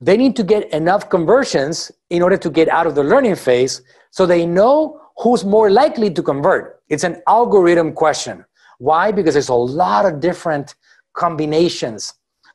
they 0.00 0.16
need 0.16 0.34
to 0.36 0.42
get 0.42 0.70
enough 0.72 1.08
conversions 1.08 1.92
in 2.10 2.22
order 2.22 2.36
to 2.36 2.50
get 2.50 2.68
out 2.68 2.86
of 2.86 2.94
the 2.94 3.04
learning 3.04 3.36
phase 3.36 3.82
so 4.10 4.26
they 4.26 4.44
know 4.44 5.00
who's 5.18 5.44
more 5.44 5.70
likely 5.70 6.10
to 6.10 6.22
convert. 6.22 6.82
It's 6.88 7.04
an 7.04 7.22
algorithm 7.26 7.92
question. 7.92 8.44
Why? 8.78 9.12
Because 9.12 9.34
there's 9.34 9.48
a 9.48 9.54
lot 9.54 10.04
of 10.04 10.20
different 10.20 10.74
combinations 11.14 12.14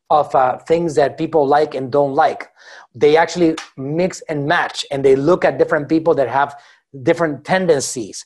of 0.10 0.34
uh, 0.36 0.58
things 0.60 0.96
that 0.96 1.18
people 1.18 1.46
like 1.46 1.76
and 1.76 1.92
don't 1.92 2.14
like. 2.14 2.50
They 2.96 3.18
actually 3.18 3.56
mix 3.76 4.22
and 4.30 4.46
match 4.46 4.86
and 4.92 5.04
they 5.04 5.16
look 5.16 5.46
at 5.46 5.58
different 5.58 5.90
people 5.90 6.16
that 6.16 6.30
have 6.30 6.56
different 7.04 7.46
tendencies. 7.46 8.26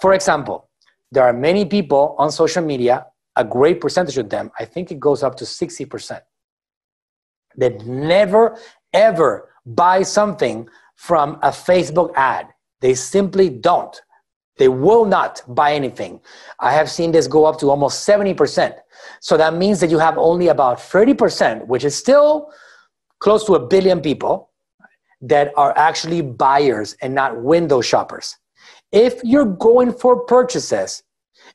For 0.00 0.14
example, 0.14 0.68
there 1.12 1.24
are 1.24 1.32
many 1.32 1.64
people 1.64 2.16
on 2.18 2.32
social 2.32 2.64
media, 2.64 3.06
a 3.36 3.44
great 3.44 3.80
percentage 3.80 4.18
of 4.18 4.30
them, 4.30 4.50
I 4.58 4.64
think 4.64 4.90
it 4.90 4.98
goes 4.98 5.22
up 5.22 5.36
to 5.36 5.44
60%, 5.44 6.20
that 7.56 7.86
never 7.86 8.58
ever 8.92 9.50
buy 9.66 10.02
something 10.02 10.68
from 10.96 11.34
a 11.42 11.50
Facebook 11.50 12.12
ad. 12.14 12.48
They 12.80 12.94
simply 12.94 13.48
don't. 13.48 14.00
They 14.58 14.68
will 14.68 15.04
not 15.04 15.42
buy 15.48 15.72
anything. 15.72 16.20
I 16.60 16.72
have 16.72 16.90
seen 16.90 17.10
this 17.10 17.26
go 17.26 17.44
up 17.44 17.58
to 17.60 17.70
almost 17.70 18.06
70%. 18.06 18.76
So 19.20 19.36
that 19.36 19.54
means 19.54 19.80
that 19.80 19.90
you 19.90 19.98
have 19.98 20.18
only 20.18 20.48
about 20.48 20.78
30%, 20.78 21.66
which 21.66 21.84
is 21.84 21.96
still 21.96 22.52
close 23.18 23.44
to 23.46 23.54
a 23.54 23.66
billion 23.66 24.00
people 24.00 24.50
that 25.20 25.52
are 25.56 25.76
actually 25.76 26.20
buyers 26.20 26.96
and 27.00 27.14
not 27.14 27.40
window 27.42 27.80
shoppers. 27.80 28.36
If 28.90 29.20
you're 29.24 29.46
going 29.46 29.92
for 29.92 30.24
purchases 30.24 31.02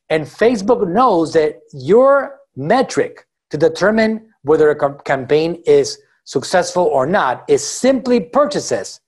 and 0.09 0.25
Facebook 0.25 0.87
knows 0.87 1.33
that 1.33 1.59
your 1.73 2.39
metric 2.55 3.27
to 3.51 3.57
determine 3.57 4.26
whether 4.43 4.69
a 4.69 4.93
campaign 5.03 5.61
is 5.65 5.99
successful 6.23 6.83
or 6.83 7.05
not 7.05 7.43
is 7.47 7.65
simply 7.65 8.19
purchases, 8.19 9.01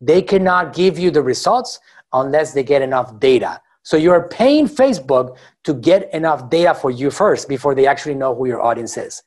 they 0.00 0.22
cannot 0.22 0.74
give 0.74 0.98
you 0.98 1.10
the 1.10 1.22
results 1.22 1.78
unless 2.12 2.52
they 2.52 2.62
get 2.62 2.82
enough 2.82 3.18
data. 3.20 3.60
So 3.82 3.96
you're 3.96 4.28
paying 4.28 4.68
Facebook 4.68 5.36
to 5.64 5.74
get 5.74 6.12
enough 6.14 6.50
data 6.50 6.74
for 6.74 6.90
you 6.90 7.10
first 7.10 7.48
before 7.48 7.74
they 7.74 7.86
actually 7.86 8.14
know 8.14 8.34
who 8.34 8.46
your 8.46 8.62
audience 8.62 8.96
is. 8.96 9.22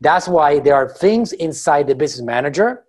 That's 0.00 0.28
why 0.28 0.58
there 0.58 0.74
are 0.74 0.88
things 0.88 1.32
inside 1.32 1.86
the 1.86 1.94
business 1.94 2.24
manager 2.24 2.84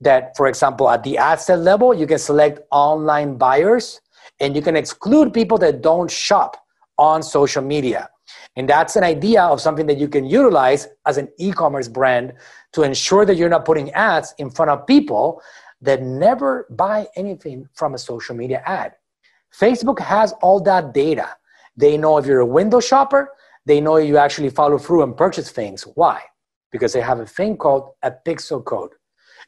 that, 0.00 0.36
for 0.36 0.46
example, 0.46 0.88
at 0.88 1.02
the 1.02 1.18
ad 1.18 1.40
set 1.40 1.58
level, 1.58 1.92
you 1.92 2.06
can 2.06 2.18
select 2.18 2.60
online 2.70 3.36
buyers 3.36 4.00
and 4.40 4.54
you 4.54 4.62
can 4.62 4.76
exclude 4.76 5.34
people 5.34 5.58
that 5.58 5.82
don't 5.82 6.10
shop 6.10 6.56
on 6.96 7.22
social 7.22 7.62
media. 7.62 8.08
And 8.58 8.68
that's 8.68 8.96
an 8.96 9.04
idea 9.04 9.44
of 9.44 9.60
something 9.60 9.86
that 9.86 9.98
you 9.98 10.08
can 10.08 10.26
utilize 10.26 10.88
as 11.06 11.16
an 11.16 11.28
e 11.38 11.52
commerce 11.52 11.86
brand 11.86 12.32
to 12.72 12.82
ensure 12.82 13.24
that 13.24 13.36
you're 13.36 13.48
not 13.48 13.64
putting 13.64 13.92
ads 13.92 14.34
in 14.38 14.50
front 14.50 14.72
of 14.72 14.84
people 14.84 15.40
that 15.80 16.02
never 16.02 16.66
buy 16.70 17.06
anything 17.14 17.68
from 17.74 17.94
a 17.94 17.98
social 17.98 18.34
media 18.34 18.60
ad. 18.66 18.96
Facebook 19.56 20.00
has 20.00 20.32
all 20.42 20.60
that 20.60 20.92
data. 20.92 21.28
They 21.76 21.96
know 21.96 22.18
if 22.18 22.26
you're 22.26 22.40
a 22.40 22.46
window 22.46 22.80
shopper, 22.80 23.30
they 23.64 23.80
know 23.80 23.96
you 23.98 24.16
actually 24.16 24.50
follow 24.50 24.76
through 24.76 25.04
and 25.04 25.16
purchase 25.16 25.50
things. 25.50 25.84
Why? 25.94 26.20
Because 26.72 26.92
they 26.92 27.00
have 27.00 27.20
a 27.20 27.26
thing 27.26 27.56
called 27.56 27.92
a 28.02 28.10
pixel 28.10 28.64
code. 28.64 28.90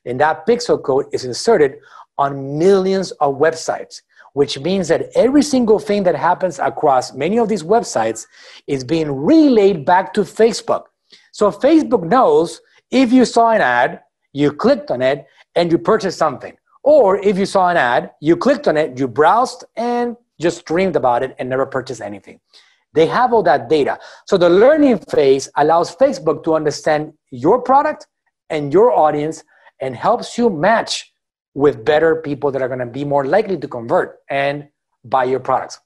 And 0.05 0.21
that 0.21 0.47
pixel 0.47 0.81
code 0.81 1.07
is 1.13 1.25
inserted 1.25 1.79
on 2.17 2.57
millions 2.57 3.11
of 3.13 3.39
websites, 3.39 4.03
which 4.35 4.59
means 4.59 4.89
that 4.89 5.11
every 5.15 5.43
single 5.43 5.79
thing 5.79 6.03
that 6.05 6.15
happens 6.15 6.59
across 6.59 7.13
many 7.13 7.39
of 7.39 7.49
these 7.49 7.63
websites 7.63 8.27
is 8.67 8.85
being 8.85 9.11
relayed 9.11 9.85
back 9.85 10.13
to 10.15 10.21
Facebook. 10.23 10.85
So 11.33 11.51
Facebook 11.51 12.03
knows 12.03 12.61
if 12.91 13.13
you 13.13 13.25
saw 13.25 13.51
an 13.51 13.61
ad, 13.61 14.01
you 14.33 14.53
clicked 14.53 14.91
on 14.91 15.03
it, 15.03 15.27
and 15.55 15.71
you 15.71 15.79
purchased 15.79 16.19
something. 16.19 16.57
Or 16.83 17.19
if 17.19 17.39
you 17.39 17.47
saw 17.47 17.69
an 17.69 17.77
ad, 17.77 18.13
you 18.21 18.37
clicked 18.37 18.69
on 18.69 18.77
it, 18.77 18.99
you 18.99 19.07
browsed, 19.09 19.65
and 19.77 20.17
just 20.41 20.65
dreamed 20.65 20.97
about 20.97 21.23
it 21.23 21.35
and 21.39 21.49
never 21.49 21.67
purchased 21.67 22.01
anything. 22.01 22.41
They 22.95 23.07
have 23.07 23.33
all 23.33 23.43
that 23.45 23.69
data. 23.69 23.99
So 24.27 24.37
the 24.37 24.49
learning 24.49 24.99
phase 25.11 25.49
allows 25.57 25.95
Facebook 25.95 26.43
to 26.45 26.55
understand 26.55 27.13
your 27.31 27.61
product 27.61 28.07
and 28.49 28.73
your 28.73 28.91
audience 28.93 29.45
and 29.81 29.95
helps 29.95 30.37
you 30.37 30.51
match 30.51 31.10
with 31.55 31.85
better 31.85 32.17
people 32.17 32.51
that 32.51 32.63
are 32.63 32.69
going 32.69 32.81
to 32.81 32.87
be 32.87 33.05
more 33.05 33.25
likely 33.25 33.57
to 33.59 33.69
convert 33.69 34.21
and 34.29 34.69
buy 35.05 35.25
your 35.25 35.41
products. 35.41 35.81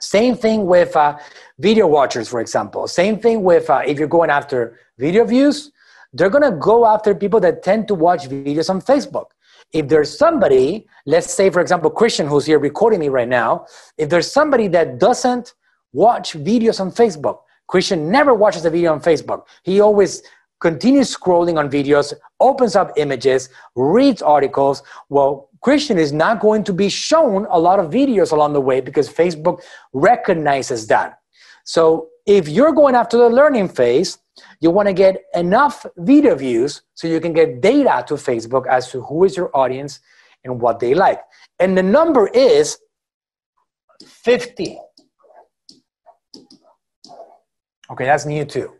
Same 0.00 0.36
thing 0.36 0.66
with 0.66 0.96
uh, 0.96 1.18
video 1.58 1.86
watchers, 1.86 2.28
for 2.28 2.40
example. 2.40 2.86
Same 2.88 3.18
thing 3.18 3.42
with 3.42 3.70
uh, 3.70 3.82
if 3.86 3.98
you're 3.98 4.08
going 4.08 4.30
after 4.30 4.78
video 4.98 5.24
views, 5.24 5.70
they're 6.12 6.30
going 6.30 6.48
to 6.50 6.56
go 6.58 6.86
after 6.86 7.14
people 7.14 7.40
that 7.40 7.62
tend 7.62 7.88
to 7.88 7.94
watch 7.94 8.28
videos 8.28 8.70
on 8.70 8.80
Facebook. 8.80 9.26
If 9.72 9.88
there's 9.88 10.16
somebody, 10.16 10.86
let's 11.06 11.32
say, 11.32 11.50
for 11.50 11.60
example, 11.60 11.90
Christian, 11.90 12.26
who's 12.26 12.46
here 12.46 12.58
recording 12.58 13.00
me 13.00 13.08
right 13.08 13.28
now, 13.28 13.66
if 13.98 14.08
there's 14.08 14.30
somebody 14.30 14.68
that 14.68 14.98
doesn't 14.98 15.54
watch 15.92 16.34
videos 16.34 16.80
on 16.80 16.92
Facebook, 16.92 17.38
Christian 17.66 18.10
never 18.10 18.34
watches 18.34 18.64
a 18.64 18.70
video 18.70 18.92
on 18.92 19.00
Facebook. 19.00 19.46
He 19.62 19.80
always 19.80 20.22
continues 20.64 21.14
scrolling 21.14 21.58
on 21.58 21.68
videos, 21.70 22.14
opens 22.40 22.74
up 22.74 22.90
images, 22.96 23.50
reads 23.76 24.22
articles. 24.22 24.82
Well, 25.10 25.50
Christian 25.60 25.98
is 25.98 26.10
not 26.10 26.40
going 26.40 26.64
to 26.64 26.72
be 26.72 26.88
shown 26.88 27.46
a 27.50 27.58
lot 27.58 27.78
of 27.78 27.90
videos 27.90 28.32
along 28.32 28.54
the 28.54 28.62
way 28.62 28.80
because 28.80 29.06
Facebook 29.22 29.60
recognizes 29.92 30.86
that. 30.86 31.18
So 31.64 32.08
if 32.26 32.48
you're 32.48 32.72
going 32.72 32.94
after 32.94 33.18
the 33.18 33.28
learning 33.28 33.68
phase, 33.68 34.16
you 34.60 34.70
want 34.70 34.88
to 34.88 34.94
get 34.94 35.14
enough 35.34 35.84
video 35.98 36.34
views 36.34 36.80
so 36.94 37.08
you 37.08 37.20
can 37.20 37.34
get 37.34 37.60
data 37.60 38.02
to 38.08 38.14
Facebook 38.14 38.66
as 38.66 38.90
to 38.92 39.02
who 39.02 39.24
is 39.24 39.36
your 39.36 39.50
audience 39.54 40.00
and 40.44 40.60
what 40.62 40.80
they 40.80 40.94
like. 40.94 41.20
And 41.60 41.76
the 41.76 41.82
number 41.82 42.28
is 42.28 42.78
50. 44.06 44.78
Okay, 47.90 48.06
that's 48.06 48.24
new 48.24 48.46
too. 48.46 48.72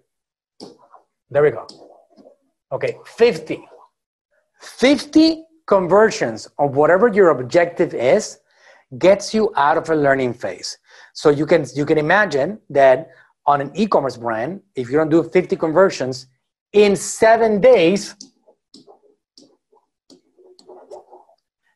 There 1.34 1.42
we 1.42 1.50
go. 1.50 1.66
Okay, 2.70 2.96
50. 3.04 3.66
50 4.60 5.44
conversions 5.66 6.46
of 6.60 6.76
whatever 6.76 7.08
your 7.08 7.30
objective 7.30 7.92
is 7.92 8.38
gets 8.98 9.34
you 9.34 9.52
out 9.56 9.76
of 9.76 9.90
a 9.90 9.96
learning 9.96 10.34
phase. 10.34 10.78
So 11.12 11.30
you 11.30 11.44
can 11.44 11.66
you 11.74 11.84
can 11.84 11.98
imagine 11.98 12.60
that 12.70 13.08
on 13.46 13.60
an 13.60 13.72
e-commerce 13.74 14.16
brand, 14.16 14.60
if 14.76 14.88
you 14.88 14.96
don't 14.96 15.08
do 15.08 15.24
50 15.24 15.56
conversions 15.56 16.28
in 16.72 16.94
seven 16.94 17.60
days, 17.60 18.14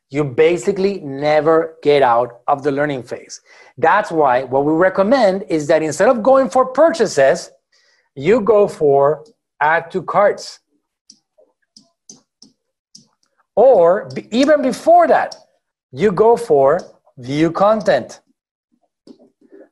you 0.09 0.23
basically 0.23 1.01
never 1.01 1.75
get 1.83 2.01
out 2.01 2.39
of 2.47 2.63
the 2.63 2.71
learning 2.71 3.03
phase. 3.03 3.41
That's 3.77 4.09
why 4.09 4.45
what 4.45 4.63
we 4.63 4.71
recommend 4.71 5.43
is 5.49 5.67
that 5.67 5.83
instead 5.83 6.07
of 6.07 6.23
going 6.23 6.49
for 6.49 6.65
purchases, 6.67 7.51
you 8.15 8.39
go 8.39 8.65
for 8.65 9.25
add 9.61 9.91
to 9.91 10.01
carts. 10.01 10.59
Or 13.55 14.09
even 14.31 14.61
before 14.61 15.07
that, 15.07 15.35
you 15.91 16.11
go 16.11 16.37
for 16.37 16.79
view 17.17 17.51
content. 17.51 18.21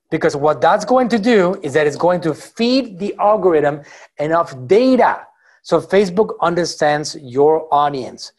Because 0.09 0.35
what 0.35 0.61
that's 0.61 0.85
going 0.85 1.09
to 1.09 1.19
do 1.19 1.59
is 1.63 1.73
that 1.73 1.87
it's 1.87 1.97
going 1.97 2.21
to 2.21 2.33
feed 2.33 2.99
the 2.99 3.15
algorithm 3.19 3.81
enough 4.17 4.55
data 4.67 5.27
so 5.67 5.81
Facebook 5.81 6.29
understands 6.41 7.17
your 7.21 7.67
audience. 7.73 8.31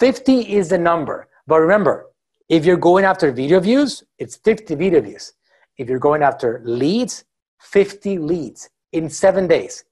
50 0.00 0.52
is 0.52 0.68
the 0.70 0.78
number. 0.78 1.28
But 1.46 1.60
remember, 1.60 2.06
if 2.48 2.64
you're 2.64 2.76
going 2.76 3.04
after 3.04 3.30
video 3.30 3.60
views, 3.60 4.02
it's 4.18 4.34
50 4.34 4.74
video 4.74 5.00
views. 5.00 5.32
If 5.78 5.88
you're 5.88 6.00
going 6.00 6.22
after 6.22 6.60
leads, 6.64 7.24
50 7.60 8.18
leads 8.18 8.68
in 8.90 9.08
seven 9.08 9.46
days. 9.46 9.84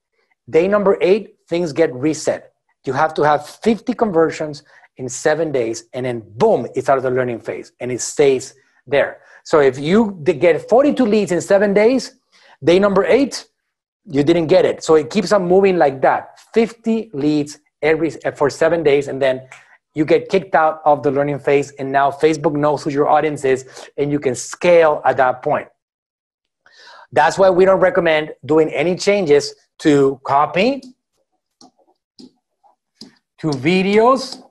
Day 0.48 0.66
number 0.68 0.96
eight, 1.00 1.36
things 1.48 1.72
get 1.72 1.94
reset. 1.94 2.52
You 2.86 2.92
have 2.94 3.14
to 3.14 3.22
have 3.22 3.46
50 3.46 3.92
conversions 3.94 4.62
in 4.96 5.08
seven 5.08 5.52
days, 5.52 5.84
and 5.92 6.06
then 6.06 6.22
boom, 6.36 6.66
it's 6.74 6.88
out 6.88 6.96
of 6.96 7.02
the 7.02 7.10
learning 7.10 7.40
phase 7.40 7.72
and 7.80 7.90
it 7.90 8.00
stays 8.00 8.54
there. 8.86 9.20
So 9.44 9.60
if 9.60 9.78
you 9.78 10.20
get 10.22 10.68
42 10.68 11.04
leads 11.04 11.32
in 11.32 11.40
seven 11.40 11.72
days, 11.72 12.16
day 12.62 12.78
number 12.78 13.04
eight, 13.04 13.46
you 14.04 14.22
didn't 14.22 14.48
get 14.48 14.64
it. 14.64 14.82
So 14.82 14.94
it 14.96 15.10
keeps 15.10 15.32
on 15.32 15.46
moving 15.46 15.76
like 15.78 16.00
that 16.02 16.38
50 16.54 17.10
leads 17.12 17.58
every 17.82 18.10
for 18.36 18.50
seven 18.50 18.82
days, 18.82 19.08
and 19.08 19.20
then 19.20 19.48
you 19.94 20.04
get 20.04 20.28
kicked 20.28 20.54
out 20.54 20.80
of 20.84 21.02
the 21.02 21.10
learning 21.10 21.38
phase. 21.38 21.72
And 21.72 21.90
now 21.90 22.10
Facebook 22.10 22.54
knows 22.54 22.82
who 22.84 22.90
your 22.90 23.08
audience 23.08 23.44
is, 23.44 23.66
and 23.96 24.10
you 24.12 24.20
can 24.20 24.34
scale 24.34 25.02
at 25.04 25.16
that 25.16 25.42
point. 25.42 25.68
That's 27.12 27.38
why 27.38 27.50
we 27.50 27.64
don't 27.64 27.80
recommend 27.80 28.32
doing 28.44 28.68
any 28.70 28.94
changes 28.96 29.54
to 29.80 30.20
copy, 30.24 30.82
to 33.38 33.48
videos, 33.48 34.42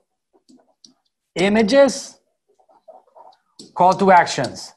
images, 1.36 2.18
call 3.74 3.94
to 3.94 4.10
actions. 4.10 4.72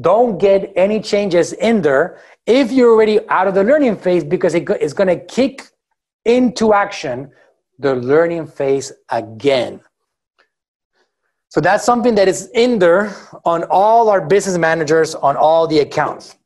Don't 0.00 0.38
get 0.38 0.72
any 0.74 1.00
changes 1.00 1.52
in 1.52 1.82
there 1.82 2.20
if 2.46 2.72
you're 2.72 2.92
already 2.92 3.20
out 3.28 3.46
of 3.46 3.54
the 3.54 3.62
learning 3.62 3.96
phase 3.96 4.24
because 4.24 4.54
it's 4.54 4.92
going 4.94 5.08
to 5.08 5.24
kick 5.26 5.68
into 6.24 6.72
action 6.72 7.30
the 7.78 7.94
learning 7.94 8.46
phase 8.46 8.92
again. 9.10 9.80
So 11.48 11.60
that's 11.60 11.84
something 11.84 12.14
that 12.14 12.28
is 12.28 12.48
in 12.54 12.78
there 12.78 13.14
on 13.44 13.64
all 13.64 14.08
our 14.08 14.26
business 14.26 14.56
managers 14.56 15.14
on 15.14 15.36
all 15.36 15.66
the 15.66 15.80
accounts. 15.80 16.36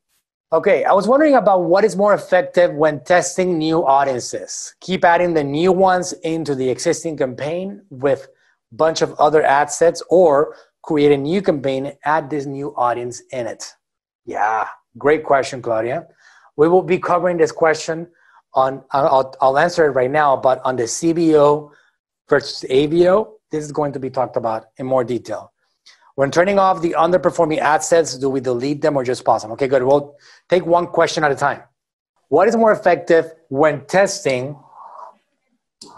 Okay, 0.56 0.84
I 0.84 0.94
was 0.94 1.06
wondering 1.06 1.34
about 1.34 1.64
what 1.64 1.84
is 1.84 1.96
more 1.96 2.14
effective 2.14 2.72
when 2.72 3.04
testing 3.04 3.58
new 3.58 3.84
audiences. 3.84 4.74
Keep 4.80 5.04
adding 5.04 5.34
the 5.34 5.44
new 5.44 5.70
ones 5.70 6.14
into 6.24 6.54
the 6.54 6.70
existing 6.70 7.18
campaign 7.18 7.82
with 7.90 8.26
a 8.72 8.74
bunch 8.74 9.02
of 9.02 9.12
other 9.20 9.42
ad 9.42 9.70
sets 9.70 10.02
or 10.08 10.56
create 10.82 11.12
a 11.12 11.16
new 11.18 11.42
campaign, 11.42 11.84
and 11.84 11.96
add 12.06 12.30
this 12.30 12.46
new 12.46 12.74
audience 12.74 13.20
in 13.32 13.46
it? 13.46 13.70
Yeah, 14.24 14.66
great 14.96 15.24
question, 15.24 15.60
Claudia. 15.60 16.06
We 16.56 16.68
will 16.68 16.80
be 16.80 16.98
covering 16.98 17.36
this 17.36 17.52
question 17.52 18.08
on, 18.54 18.82
I'll, 18.92 19.34
I'll 19.42 19.58
answer 19.58 19.84
it 19.84 19.90
right 19.90 20.10
now, 20.10 20.38
but 20.38 20.62
on 20.64 20.76
the 20.76 20.84
CBO 20.84 21.70
versus 22.30 22.66
ABO, 22.70 23.32
this 23.50 23.62
is 23.62 23.72
going 23.72 23.92
to 23.92 23.98
be 23.98 24.08
talked 24.08 24.38
about 24.38 24.68
in 24.78 24.86
more 24.86 25.04
detail. 25.04 25.52
When 26.16 26.30
turning 26.30 26.58
off 26.58 26.80
the 26.80 26.94
underperforming 26.98 27.58
ad 27.58 27.82
sets, 27.82 28.16
do 28.16 28.30
we 28.30 28.40
delete 28.40 28.80
them 28.80 28.96
or 28.96 29.04
just 29.04 29.22
pause 29.22 29.42
them? 29.42 29.52
Okay, 29.52 29.68
good. 29.68 29.82
We'll 29.82 30.16
take 30.48 30.64
one 30.64 30.86
question 30.86 31.22
at 31.24 31.30
a 31.30 31.34
time. 31.34 31.62
What 32.28 32.48
is 32.48 32.56
more 32.56 32.72
effective 32.72 33.34
when 33.48 33.84
testing 33.84 34.58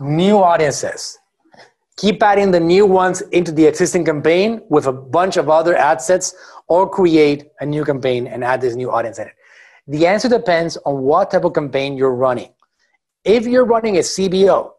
new 0.00 0.38
audiences? 0.38 1.18
Keep 1.98 2.20
adding 2.20 2.50
the 2.50 2.58
new 2.58 2.84
ones 2.84 3.20
into 3.30 3.52
the 3.52 3.64
existing 3.64 4.04
campaign 4.04 4.60
with 4.68 4.86
a 4.86 4.92
bunch 4.92 5.36
of 5.36 5.48
other 5.48 5.76
ad 5.76 6.00
sets 6.00 6.34
or 6.66 6.90
create 6.90 7.50
a 7.60 7.66
new 7.66 7.84
campaign 7.84 8.26
and 8.26 8.42
add 8.42 8.60
this 8.60 8.74
new 8.74 8.90
audience 8.90 9.20
in 9.20 9.28
it. 9.28 9.34
The 9.86 10.04
answer 10.06 10.28
depends 10.28 10.76
on 10.78 11.02
what 11.02 11.30
type 11.30 11.44
of 11.44 11.54
campaign 11.54 11.96
you're 11.96 12.14
running. 12.14 12.52
If 13.24 13.46
you're 13.46 13.64
running 13.64 13.96
a 13.98 14.00
CBO, 14.00 14.72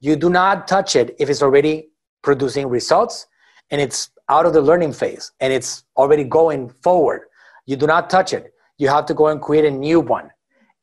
you 0.00 0.16
do 0.16 0.30
not 0.30 0.66
touch 0.66 0.96
it 0.96 1.14
if 1.18 1.28
it's 1.28 1.42
already 1.42 1.90
producing 2.22 2.68
results 2.68 3.26
and 3.70 3.82
it's 3.82 4.10
out 4.28 4.46
of 4.46 4.52
the 4.52 4.60
learning 4.60 4.92
phase 4.92 5.32
and 5.40 5.52
it's 5.52 5.84
already 5.96 6.24
going 6.24 6.68
forward. 6.82 7.22
You 7.66 7.76
do 7.76 7.86
not 7.86 8.10
touch 8.10 8.32
it. 8.32 8.52
You 8.78 8.88
have 8.88 9.06
to 9.06 9.14
go 9.14 9.28
and 9.28 9.40
create 9.40 9.64
a 9.64 9.70
new 9.70 10.00
one. 10.00 10.30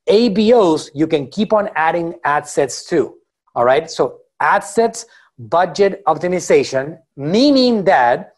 ABOs, 0.10 0.90
you 0.94 1.08
can 1.08 1.28
keep 1.28 1.54
on 1.54 1.70
adding 1.76 2.16
ad 2.24 2.48
sets 2.48 2.86
too. 2.88 3.16
All 3.56 3.66
right. 3.66 3.90
So 3.90 4.20
ad 4.40 4.64
sets, 4.64 5.06
budget 5.38 6.04
optimization, 6.06 6.98
meaning 7.16 7.84
that 7.86 8.34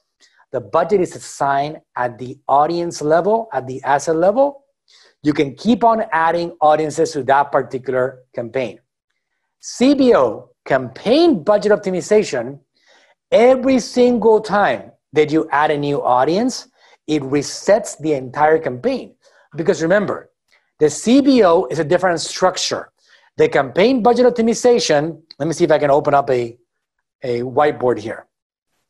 the 0.52 0.62
budget 0.62 1.02
is 1.02 1.16
assigned 1.16 1.78
at 1.96 2.18
the 2.18 2.38
audience 2.48 3.02
level, 3.02 3.50
at 3.54 3.68
the 3.68 3.82
ad 3.84 4.02
set 4.02 4.16
level. 4.16 4.64
You 5.24 5.34
can 5.34 5.56
keep 5.56 5.84
on 5.84 6.06
adding 6.12 6.56
audiences 6.62 7.12
to 7.12 7.24
that 7.24 7.52
particular 7.52 8.20
campaign. 8.34 8.80
CBO, 9.62 10.50
campaign 10.66 11.44
budget 11.44 11.72
optimization, 11.72 12.60
every 13.32 13.80
single 13.80 14.40
time 14.40 14.92
that 15.14 15.32
you 15.32 15.48
add 15.52 15.72
a 15.72 15.78
new 15.78 16.02
audience, 16.04 16.68
it 17.08 17.22
resets 17.24 17.98
the 18.00 18.14
entire 18.14 18.60
campaign. 18.60 19.16
Because 19.56 19.82
remember, 19.82 20.30
the 20.80 20.88
CBO 20.88 21.72
is 21.72 21.80
a 21.80 21.84
different 21.84 22.20
structure. 22.20 22.92
The 23.38 23.50
campaign 23.50 24.04
budget 24.04 24.26
optimization, 24.26 25.22
let 25.40 25.48
me 25.48 25.54
see 25.54 25.64
if 25.64 25.72
I 25.72 25.80
can 25.80 25.92
open 25.92 26.14
up 26.14 26.30
a, 26.30 26.58
a 27.24 27.42
whiteboard 27.42 28.00
here. 28.00 28.28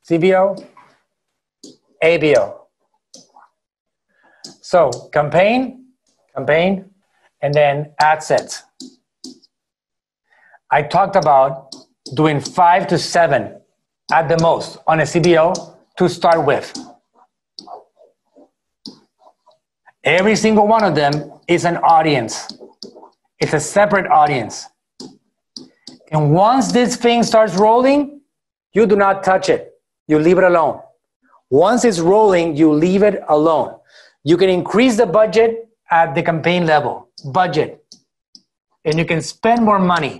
CBO, 0.09 0.65
ABO. 2.03 2.59
So 4.61 4.91
campaign, 5.13 5.85
campaign, 6.35 6.89
and 7.41 7.53
then 7.53 7.93
ad 7.99 8.23
sets. 8.23 8.63
I 10.71 10.81
talked 10.81 11.15
about 11.15 11.73
doing 12.13 12.39
five 12.39 12.87
to 12.87 12.97
seven 12.97 13.61
at 14.11 14.27
the 14.27 14.37
most 14.41 14.77
on 14.87 14.99
a 14.99 15.03
CBO 15.03 15.76
to 15.97 16.07
start 16.07 16.45
with. 16.45 16.73
Every 20.03 20.35
single 20.35 20.67
one 20.67 20.83
of 20.83 20.95
them 20.95 21.33
is 21.47 21.65
an 21.65 21.77
audience. 21.77 22.47
It's 23.39 23.53
a 23.53 23.59
separate 23.59 24.07
audience. 24.07 24.65
And 26.11 26.31
once 26.31 26.71
this 26.71 26.95
thing 26.95 27.23
starts 27.23 27.55
rolling, 27.55 28.21
you 28.73 28.85
do 28.85 28.95
not 28.95 29.23
touch 29.23 29.49
it. 29.49 29.73
You 30.07 30.19
leave 30.19 30.37
it 30.37 30.43
alone. 30.43 30.79
Once 31.49 31.83
it's 31.83 31.99
rolling, 31.99 32.55
you 32.55 32.71
leave 32.71 33.03
it 33.03 33.21
alone. 33.27 33.75
You 34.23 34.37
can 34.37 34.49
increase 34.49 34.97
the 34.97 35.05
budget 35.05 35.67
at 35.89 36.15
the 36.15 36.21
campaign 36.21 36.65
level, 36.65 37.09
budget, 37.31 37.83
and 38.85 38.97
you 38.97 39.05
can 39.05 39.21
spend 39.21 39.63
more 39.63 39.79
money 39.79 40.19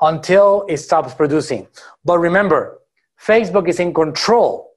until 0.00 0.64
it 0.68 0.78
stops 0.78 1.14
producing. 1.14 1.66
But 2.04 2.18
remember, 2.18 2.80
Facebook 3.22 3.68
is 3.68 3.80
in 3.80 3.92
control 3.92 4.69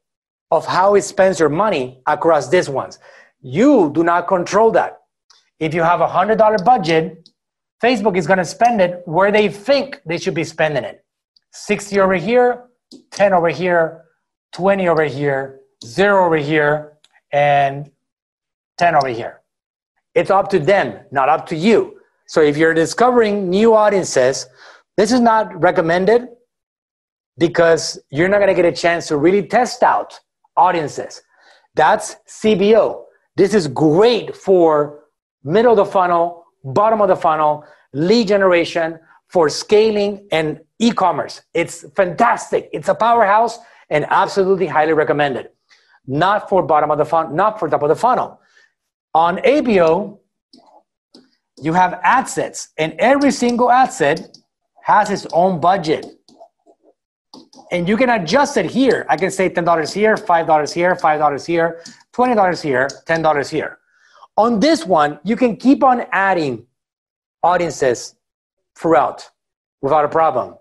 of 0.53 0.67
how 0.67 0.93
it 0.93 1.01
spends 1.01 1.39
your 1.39 1.49
money 1.49 1.99
across 2.05 2.47
these 2.47 2.69
ones. 2.69 2.99
You 3.41 3.91
do 3.93 4.03
not 4.03 4.27
control 4.27 4.69
that. 4.71 4.99
If 5.59 5.73
you 5.73 5.81
have 5.81 5.99
a 5.99 6.07
$100 6.07 6.63
budget, 6.63 7.29
Facebook 7.83 8.15
is 8.17 8.27
going 8.27 8.37
to 8.37 8.45
spend 8.45 8.79
it 8.79 9.01
where 9.05 9.31
they 9.31 9.49
think 9.49 9.99
they 10.05 10.17
should 10.17 10.35
be 10.35 10.43
spending 10.43 10.83
it 10.83 11.03
60 11.51 11.99
over 11.99 12.15
here, 12.15 12.65
10 13.11 13.33
over 13.33 13.49
here, 13.49 14.03
20 14.53 14.87
over 14.87 15.03
here, 15.03 15.59
0 15.83 16.25
over 16.25 16.37
here, 16.37 16.93
and 17.31 17.89
10 18.77 18.95
over 18.95 19.09
here. 19.09 19.41
It's 20.13 20.29
up 20.29 20.49
to 20.49 20.59
them, 20.59 20.99
not 21.11 21.29
up 21.29 21.47
to 21.47 21.55
you. 21.55 21.99
So 22.27 22.41
if 22.41 22.57
you're 22.57 22.75
discovering 22.75 23.49
new 23.49 23.73
audiences, 23.73 24.45
this 24.97 25.11
is 25.11 25.19
not 25.19 25.59
recommended 25.59 26.27
because 27.39 27.99
you're 28.11 28.29
not 28.29 28.37
going 28.37 28.55
to 28.55 28.61
get 28.61 28.65
a 28.65 28.75
chance 28.75 29.07
to 29.07 29.17
really 29.17 29.45
test 29.47 29.81
out 29.81 30.19
audiences. 30.55 31.21
That's 31.75 32.15
CBO. 32.27 33.03
This 33.35 33.53
is 33.53 33.67
great 33.67 34.35
for 34.35 35.05
middle 35.43 35.71
of 35.71 35.77
the 35.77 35.85
funnel, 35.85 36.45
bottom 36.63 37.01
of 37.01 37.07
the 37.07 37.15
funnel, 37.15 37.65
lead 37.93 38.27
generation, 38.27 38.99
for 39.29 39.49
scaling 39.49 40.27
and 40.31 40.59
e-commerce. 40.77 41.41
It's 41.55 41.85
fantastic. 41.95 42.69
It's 42.71 42.87
a 42.87 42.93
powerhouse 42.93 43.57
and 43.89 44.05
absolutely 44.09 44.67
highly 44.67 44.93
recommended. 44.93 45.49
Not 46.05 46.47
for 46.49 46.61
bottom 46.61 46.91
of 46.91 46.99
the 46.99 47.05
funnel, 47.05 47.33
not 47.33 47.59
for 47.59 47.67
top 47.67 47.81
of 47.81 47.89
the 47.89 47.95
funnel. 47.95 48.39
On 49.15 49.37
ABO, 49.37 50.19
you 51.61 51.73
have 51.73 51.99
ad 52.03 52.27
sets, 52.27 52.69
and 52.77 52.93
every 52.99 53.31
single 53.31 53.71
ad 53.71 53.91
set 53.91 54.37
has 54.83 55.09
its 55.09 55.25
own 55.33 55.59
budget. 55.59 56.05
And 57.71 57.87
you 57.87 57.97
can 57.97 58.09
adjust 58.09 58.57
it 58.57 58.65
here. 58.65 59.05
I 59.09 59.17
can 59.17 59.31
say 59.31 59.49
$10 59.49 59.93
here, 59.93 60.15
$5 60.15 60.73
here, 60.73 60.95
$5 60.95 61.45
here, 61.45 61.81
$20 62.13 62.63
here, 62.63 62.87
$10 63.05 63.49
here. 63.49 63.79
On 64.37 64.59
this 64.59 64.85
one, 64.85 65.19
you 65.23 65.35
can 65.35 65.55
keep 65.55 65.83
on 65.83 66.05
adding 66.11 66.65
audiences 67.43 68.15
throughout 68.75 69.29
without 69.81 70.05
a 70.05 70.09
problem. 70.09 70.55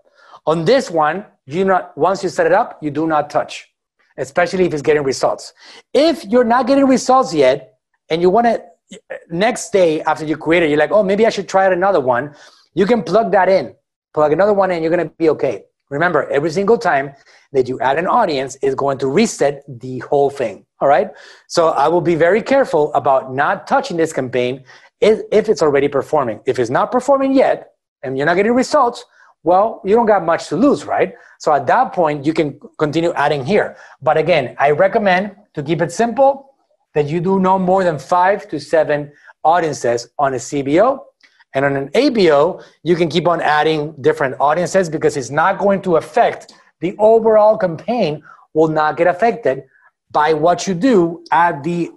On 0.45 0.65
this 0.65 0.91
one, 0.91 1.25
you 1.45 1.65
not 1.65 1.97
once 1.97 2.23
you 2.23 2.29
set 2.29 2.45
it 2.45 2.51
up, 2.51 2.77
you 2.81 2.91
do 2.91 3.07
not 3.07 3.29
touch, 3.29 3.73
especially 4.17 4.65
if 4.65 4.73
it's 4.73 4.81
getting 4.81 5.03
results. 5.03 5.53
If 5.93 6.25
you're 6.25 6.43
not 6.43 6.67
getting 6.67 6.85
results 6.85 7.33
yet, 7.33 7.77
and 8.09 8.21
you 8.21 8.29
want 8.29 8.45
to 8.47 8.61
next 9.29 9.71
day 9.71 10.01
after 10.03 10.25
you 10.25 10.37
create 10.37 10.63
it, 10.63 10.69
you're 10.69 10.77
like, 10.77 10.91
oh, 10.91 11.03
maybe 11.03 11.25
I 11.25 11.29
should 11.29 11.49
try 11.49 11.65
another 11.71 11.99
one. 11.99 12.35
You 12.73 12.85
can 12.85 13.01
plug 13.01 13.31
that 13.31 13.49
in, 13.49 13.73
plug 14.13 14.31
another 14.31 14.53
one 14.53 14.71
in, 14.71 14.83
you're 14.83 14.91
going 14.95 15.07
to 15.07 15.15
be 15.15 15.29
okay. 15.29 15.63
Remember, 15.89 16.29
every 16.29 16.49
single 16.49 16.77
time 16.77 17.13
that 17.51 17.67
you 17.67 17.79
add 17.79 17.99
an 17.99 18.07
audience 18.07 18.55
is 18.61 18.75
going 18.75 18.97
to 18.99 19.07
reset 19.07 19.63
the 19.67 19.99
whole 19.99 20.29
thing. 20.29 20.65
All 20.79 20.87
right. 20.87 21.11
So 21.47 21.69
I 21.69 21.87
will 21.87 22.01
be 22.01 22.15
very 22.15 22.41
careful 22.41 22.93
about 22.93 23.33
not 23.33 23.67
touching 23.67 23.97
this 23.97 24.11
campaign 24.11 24.63
if, 25.01 25.49
it's 25.49 25.61
already 25.61 25.87
performing. 25.87 26.39
If 26.45 26.59
it's 26.59 26.69
not 26.69 26.91
performing 26.91 27.33
yet 27.33 27.71
and 28.03 28.17
you're 28.17 28.25
not 28.25 28.35
getting 28.35 28.53
results, 28.53 29.03
well, 29.43 29.81
you 29.83 29.95
don't 29.95 30.05
got 30.05 30.23
much 30.23 30.47
to 30.47 30.55
lose, 30.55 30.85
right? 30.85 31.13
So 31.39 31.53
at 31.53 31.67
that 31.67 31.91
point, 31.91 32.25
you 32.25 32.33
can 32.33 32.59
continue 32.79 33.11
adding 33.13 33.45
here. 33.45 33.75
But 34.01 34.17
again, 34.17 34.55
I 34.57 34.71
recommend 34.71 35.35
to 35.55 35.61
keep 35.61 35.81
it 35.81 35.91
simple 35.91 36.55
that 36.93 37.07
you 37.07 37.19
do 37.19 37.39
no 37.39 37.59
more 37.59 37.83
than 37.83 37.99
five 37.99 38.47
to 38.49 38.59
seven 38.59 39.11
audiences 39.43 40.07
on 40.17 40.33
a 40.33 40.37
CBO. 40.37 40.99
And 41.53 41.65
on 41.65 41.75
an 41.75 41.89
ABO, 41.89 42.63
you 42.83 42.95
can 42.95 43.09
keep 43.09 43.27
on 43.27 43.41
adding 43.41 43.93
different 44.01 44.35
audiences 44.39 44.89
because 44.89 45.17
it's 45.17 45.29
not 45.29 45.59
going 45.59 45.81
to 45.83 45.97
affect 45.97 46.53
the 46.79 46.95
overall 46.97 47.57
campaign 47.57 48.23
will 48.53 48.67
not 48.67 48.97
get 48.97 49.07
affected 49.07 49.63
by 50.11 50.33
what 50.33 50.67
you 50.67 50.73
do 50.73 51.23
at 51.31 51.63
the 51.63 51.89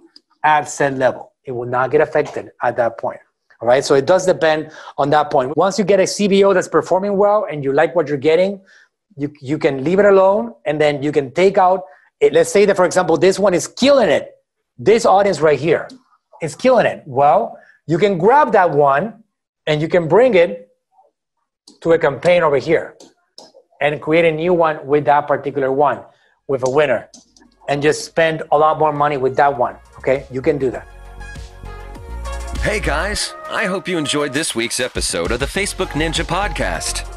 ad 0.43 0.67
set 0.67 0.93
level. 0.93 1.33
It 1.45 1.51
will 1.51 1.67
not 1.67 1.91
get 1.91 2.01
affected 2.01 2.51
at 2.63 2.77
that 2.77 2.97
point. 2.97 3.19
All 3.61 3.67
right. 3.67 3.83
So 3.83 3.95
it 3.95 4.05
does 4.05 4.25
depend 4.25 4.71
on 4.97 5.09
that 5.09 5.31
point. 5.31 5.57
Once 5.57 5.79
you 5.79 5.85
get 5.85 5.99
a 5.99 6.03
CBO 6.03 6.53
that's 6.53 6.67
performing 6.67 7.17
well 7.17 7.47
and 7.49 7.63
you 7.63 7.73
like 7.73 7.95
what 7.95 8.07
you're 8.07 8.17
getting, 8.17 8.61
you, 9.15 9.33
you 9.41 9.57
can 9.57 9.83
leave 9.83 9.97
it 9.99 10.05
alone 10.05 10.53
and 10.65 10.79
then 10.79 11.01
you 11.01 11.11
can 11.11 11.31
take 11.31 11.57
out, 11.57 11.83
it, 12.19 12.33
let's 12.33 12.51
say 12.51 12.65
that, 12.65 12.75
for 12.75 12.85
example, 12.85 13.17
this 13.17 13.39
one 13.39 13.53
is 13.53 13.67
killing 13.67 14.09
it 14.09 14.37
this 14.77 15.05
audience 15.05 15.41
right 15.41 15.59
here 15.59 15.87
is 16.41 16.55
killing 16.55 16.85
it. 16.85 17.03
Well, 17.05 17.57
you 17.87 17.97
can 17.97 18.17
grab 18.17 18.51
that 18.51 18.71
one 18.71 19.23
and 19.67 19.81
you 19.81 19.87
can 19.87 20.07
bring 20.07 20.33
it 20.33 20.69
to 21.81 21.91
a 21.91 21.99
campaign 21.99 22.41
over 22.41 22.57
here 22.57 22.97
and 23.81 24.01
create 24.01 24.25
a 24.25 24.31
new 24.31 24.53
one 24.53 24.85
with 24.87 25.05
that 25.05 25.27
particular 25.27 25.71
one 25.71 26.01
with 26.47 26.65
a 26.65 26.69
winner 26.69 27.09
and 27.67 27.83
just 27.83 28.05
spend 28.05 28.41
a 28.51 28.57
lot 28.57 28.79
more 28.79 28.93
money 28.93 29.17
with 29.17 29.35
that 29.35 29.55
one. 29.55 29.75
Okay, 29.99 30.25
you 30.31 30.41
can 30.41 30.57
do 30.57 30.71
that. 30.71 30.87
Hey 32.61 32.79
guys, 32.79 33.35
I 33.49 33.65
hope 33.65 33.87
you 33.87 33.97
enjoyed 33.97 34.33
this 34.33 34.55
week's 34.55 34.79
episode 34.79 35.31
of 35.31 35.39
the 35.39 35.45
Facebook 35.45 35.89
Ninja 35.89 36.25
Podcast. 36.25 37.13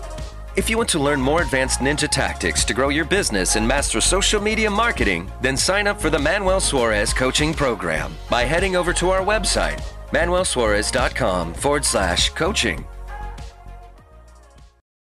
If 0.56 0.68
you 0.68 0.76
want 0.76 0.88
to 0.90 0.98
learn 0.98 1.20
more 1.20 1.42
advanced 1.42 1.78
ninja 1.78 2.08
tactics 2.08 2.64
to 2.64 2.74
grow 2.74 2.88
your 2.88 3.04
business 3.04 3.54
and 3.54 3.66
master 3.66 4.00
social 4.00 4.42
media 4.42 4.68
marketing, 4.68 5.30
then 5.40 5.56
sign 5.56 5.86
up 5.86 6.00
for 6.00 6.10
the 6.10 6.18
Manuel 6.18 6.60
Suarez 6.60 7.14
coaching 7.14 7.54
program 7.54 8.12
by 8.28 8.42
heading 8.42 8.74
over 8.74 8.92
to 8.94 9.10
our 9.10 9.22
website, 9.22 9.80
manuelsuarez.com 10.12 11.54
forward 11.54 11.84
slash 11.84 12.30
coaching. 12.34 12.86